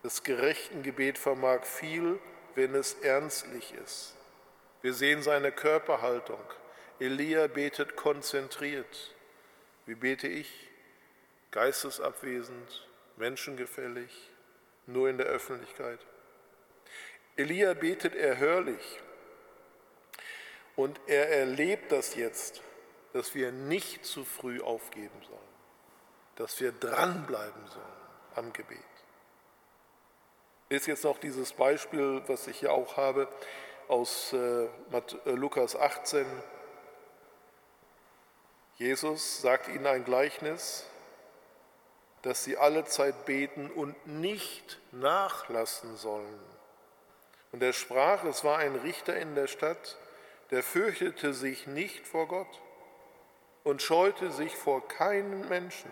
[0.02, 2.20] Das gerechten Gebet vermag viel,
[2.56, 4.16] wenn es ernstlich ist.
[4.82, 6.44] Wir sehen seine Körperhaltung.
[7.00, 9.14] Elia betet konzentriert.
[9.86, 10.70] Wie bete ich?
[11.52, 12.88] Geistesabwesend,
[13.18, 14.12] menschengefällig,
[14.86, 16.00] nur in der Öffentlichkeit.
[17.38, 19.00] Elia betet erhörlich
[20.76, 22.62] und er erlebt das jetzt,
[23.14, 25.40] dass wir nicht zu früh aufgeben sollen,
[26.36, 27.86] dass wir dranbleiben sollen
[28.36, 28.78] am Gebet.
[30.70, 33.28] Ist jetzt noch dieses Beispiel, was ich hier auch habe,
[33.88, 34.70] aus äh, äh,
[35.26, 36.26] Lukas 18.
[38.80, 40.86] Jesus sagt ihnen ein Gleichnis,
[42.24, 46.40] dass sie alle Zeit beten und nicht nachlassen sollen
[47.52, 49.98] und er sprach, es war ein Richter in der Stadt,
[50.52, 52.62] der fürchtete sich nicht vor Gott
[53.64, 55.92] und scheute sich vor keinem Menschen.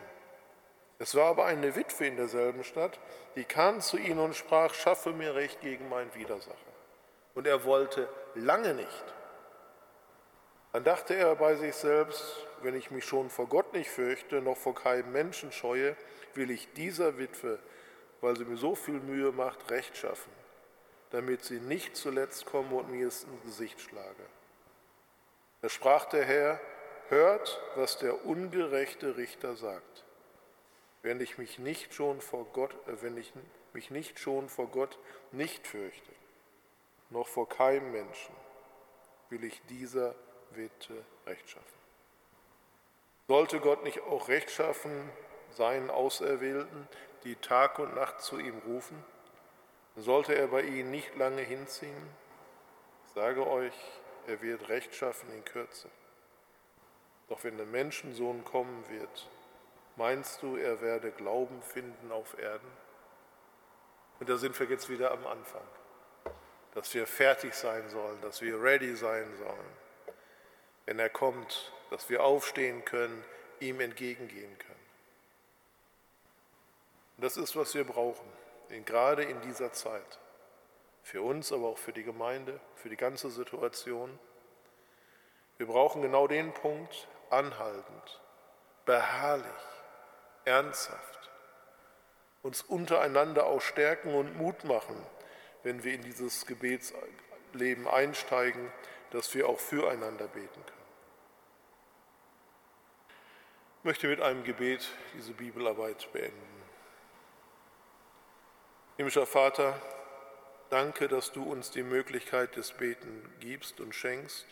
[1.00, 3.00] Es war aber eine Witwe in derselben Stadt,
[3.36, 6.56] die kam zu ihm und sprach, schaffe mir Recht gegen meinen Widersacher.
[7.36, 9.04] Und er wollte lange nicht.
[10.78, 14.58] Dann dachte er bei sich selbst, wenn ich mich schon vor Gott nicht fürchte, noch
[14.58, 15.96] vor keinem Menschen scheue,
[16.36, 17.58] will ich dieser Witwe,
[18.22, 20.32] weil sie mir so viel Mühe macht, Recht schaffen
[21.10, 24.24] damit sie nicht zuletzt komme und mir es ins Gesicht schlage.
[25.62, 26.60] Da sprach der Herr,
[27.10, 30.04] hört, was der ungerechte Richter sagt.
[31.02, 33.34] Wenn ich mich nicht schon vor Gott, äh, wenn ich
[33.74, 35.00] mich nicht schon vor Gott
[35.32, 36.12] nicht fürchte,
[37.10, 38.36] noch vor keinem Menschen,
[39.30, 40.14] will ich dieser
[40.58, 41.78] Witwe Recht schaffen.
[43.28, 45.10] Sollte Gott nicht auch Recht schaffen
[45.52, 46.88] seinen Auserwählten,
[47.24, 49.04] die Tag und Nacht zu ihm rufen?
[49.96, 52.10] Sollte er bei ihnen nicht lange hinziehen,
[53.08, 53.74] ich sage euch,
[54.28, 55.90] er wird Recht schaffen in Kürze.
[57.30, 59.30] Doch wenn der Menschensohn kommen wird,
[59.96, 62.72] meinst du, er werde Glauben finden auf Erden?
[64.20, 65.64] Und da sind wir jetzt wieder am Anfang.
[66.78, 69.87] dass wir fertig sein sollen, dass wir ready sein sollen.
[70.88, 73.24] Wenn er kommt, dass wir aufstehen können,
[73.60, 74.80] ihm entgegengehen können.
[77.18, 78.26] Und das ist, was wir brauchen,
[78.86, 80.20] gerade in dieser Zeit.
[81.04, 84.18] Für uns, aber auch für die Gemeinde, für die ganze Situation.
[85.58, 88.22] Wir brauchen genau den Punkt, anhaltend,
[88.86, 89.46] beharrlich,
[90.46, 91.30] ernsthaft,
[92.44, 94.96] uns untereinander auch stärken und Mut machen,
[95.64, 98.72] wenn wir in dieses Gebetsleben einsteigen,
[99.12, 100.77] dass wir auch füreinander beten können.
[103.80, 106.64] Ich möchte mit einem Gebet diese Bibelarbeit beenden.
[108.98, 109.80] Himmlischer Vater,
[110.70, 114.48] danke, dass du uns die Möglichkeit des Beten gibst und schenkst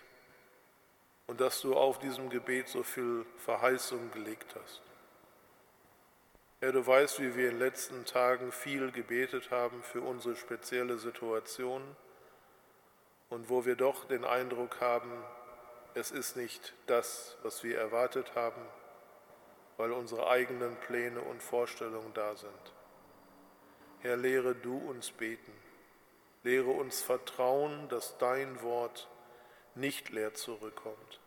[1.27, 4.81] und dass du auf diesem Gebet so viel Verheißung gelegt hast.
[6.61, 10.99] Herr, du weißt, wie wir in den letzten Tagen viel gebetet haben für unsere spezielle
[10.99, 11.81] Situation
[13.29, 15.11] und wo wir doch den Eindruck haben,
[15.95, 18.61] es ist nicht das, was wir erwartet haben,
[19.77, 22.73] weil unsere eigenen Pläne und Vorstellungen da sind.
[23.99, 25.51] Herr, lehre du uns beten.
[26.43, 29.09] Lehre uns vertrauen, dass dein Wort
[29.73, 31.19] nicht leer zurückkommt.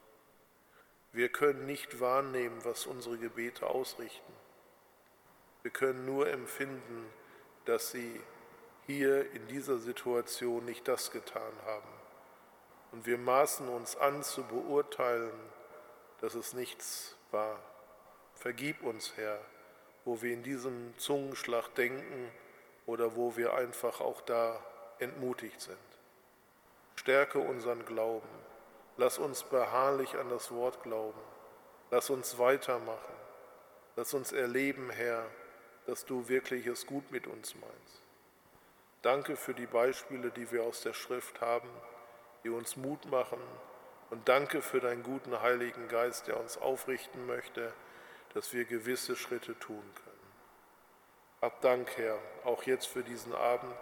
[1.13, 4.33] Wir können nicht wahrnehmen, was unsere Gebete ausrichten.
[5.63, 7.13] Wir können nur empfinden,
[7.65, 8.21] dass sie
[8.87, 11.89] hier in dieser Situation nicht das getan haben.
[12.93, 15.39] Und wir maßen uns an zu beurteilen,
[16.21, 17.61] dass es nichts war.
[18.39, 19.41] Vergib uns, Herr,
[20.05, 22.31] wo wir in diesem Zungenschlag denken
[22.87, 24.65] oder wo wir einfach auch da
[25.01, 25.77] entmutigt sind.
[26.95, 28.29] Stärke unseren Glauben.
[28.97, 31.21] Lass uns beharrlich an das Wort glauben.
[31.91, 33.15] Lass uns weitermachen.
[33.97, 35.27] Lass uns erleben, Herr,
[35.87, 38.03] dass du wirklich es gut mit uns meinst.
[39.03, 41.69] Danke für die Beispiele, die wir aus der Schrift haben,
[42.45, 43.41] die uns Mut machen.
[44.11, 47.73] Und danke für deinen guten Heiligen Geist, der uns aufrichten möchte,
[48.39, 50.33] dass wir gewisse Schritte tun können.
[51.41, 53.77] Hab Dank, Herr, auch jetzt für diesen Abend,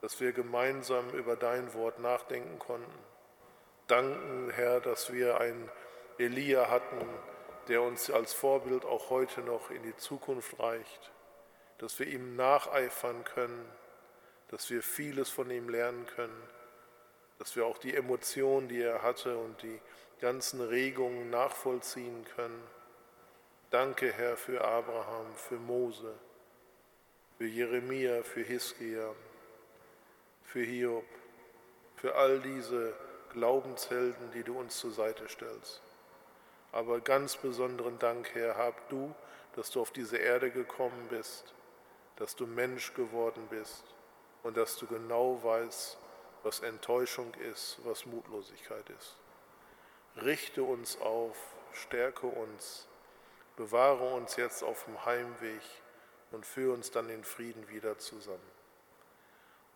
[0.00, 2.98] dass wir gemeinsam über dein Wort nachdenken konnten.
[3.86, 5.68] Danken, Herr, dass wir einen
[6.16, 7.06] Elia hatten,
[7.68, 11.12] der uns als Vorbild auch heute noch in die Zukunft reicht,
[11.76, 13.70] dass wir ihm nacheifern können,
[14.48, 16.48] dass wir vieles von ihm lernen können,
[17.38, 19.82] dass wir auch die Emotionen, die er hatte und die
[20.18, 22.79] ganzen Regungen nachvollziehen können.
[23.70, 26.12] Danke, Herr, für Abraham, für Mose,
[27.38, 29.14] für Jeremia, für Hiskia,
[30.42, 31.04] für Hiob,
[31.94, 32.92] für all diese
[33.32, 35.80] Glaubenshelden, die du uns zur Seite stellst.
[36.72, 39.14] Aber ganz besonderen Dank, Herr, hab du,
[39.54, 41.54] dass du auf diese Erde gekommen bist,
[42.16, 43.84] dass du Mensch geworden bist
[44.42, 45.96] und dass du genau weißt,
[46.42, 49.16] was Enttäuschung ist, was Mutlosigkeit ist.
[50.20, 51.36] Richte uns auf,
[51.72, 52.88] stärke uns,
[53.60, 55.60] bewahre uns jetzt auf dem Heimweg
[56.30, 58.50] und führe uns dann in Frieden wieder zusammen.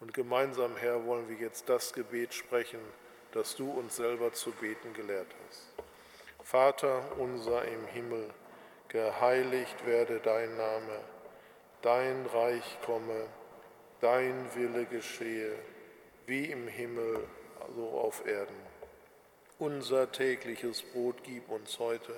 [0.01, 2.80] Und gemeinsam, Herr, wollen wir jetzt das Gebet sprechen,
[3.32, 5.74] das du uns selber zu beten gelehrt hast.
[6.43, 8.30] Vater unser im Himmel,
[8.89, 11.01] geheiligt werde dein Name,
[11.82, 13.26] dein Reich komme,
[14.01, 15.59] dein Wille geschehe,
[16.24, 17.28] wie im Himmel,
[17.76, 18.57] so auf Erden.
[19.59, 22.14] Unser tägliches Brot gib uns heute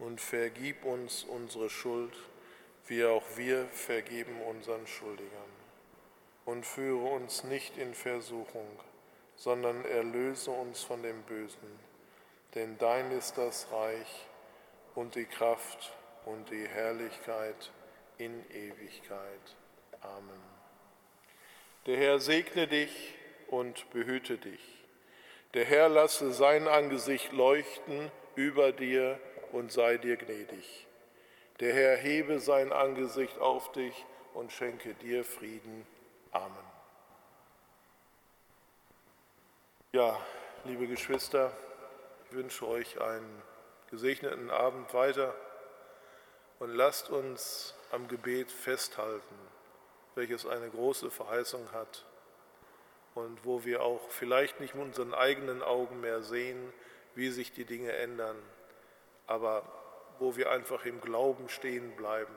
[0.00, 2.14] und vergib uns unsere Schuld,
[2.88, 5.30] wie auch wir vergeben unseren Schuldigern.
[6.44, 8.68] Und führe uns nicht in Versuchung,
[9.36, 11.78] sondern erlöse uns von dem Bösen
[12.54, 14.26] denn dein ist das Reich
[14.94, 15.92] und die Kraft
[16.24, 17.70] und die Herrlichkeit
[18.18, 19.56] in Ewigkeit.
[20.00, 20.42] Amen.
[21.86, 23.14] Der Herr segne dich
[23.48, 24.60] und behüte dich.
[25.54, 29.18] Der Herr lasse sein Angesicht leuchten über dir
[29.52, 30.86] und sei dir gnädig.
[31.60, 35.86] Der Herr hebe sein Angesicht auf dich und schenke dir Frieden.
[36.32, 36.64] Amen.
[39.92, 40.20] Ja,
[40.64, 41.52] liebe Geschwister,
[42.26, 43.42] ich wünsche euch einen
[43.90, 45.34] gesegneten Abend weiter
[46.60, 49.34] und lasst uns am Gebet festhalten,
[50.14, 52.04] welches eine große Verheißung hat
[53.14, 56.72] und wo wir auch vielleicht nicht mit unseren eigenen Augen mehr sehen,
[57.14, 58.36] wie sich die Dinge ändern,
[59.30, 59.62] aber
[60.18, 62.34] wo wir einfach im Glauben stehen bleiben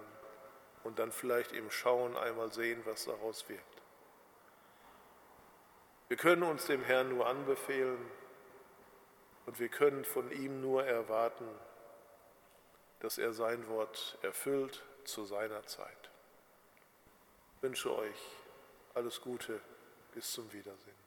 [0.83, 3.59] und dann vielleicht im Schauen einmal sehen, was daraus wird.
[6.07, 7.99] Wir können uns dem Herrn nur anbefehlen,
[9.45, 11.47] und wir können von ihm nur erwarten,
[12.99, 16.09] dass er sein Wort erfüllt zu seiner Zeit.
[17.57, 18.37] Ich wünsche euch
[18.93, 19.59] alles Gute
[20.13, 21.02] Bis zum Wiedersehen.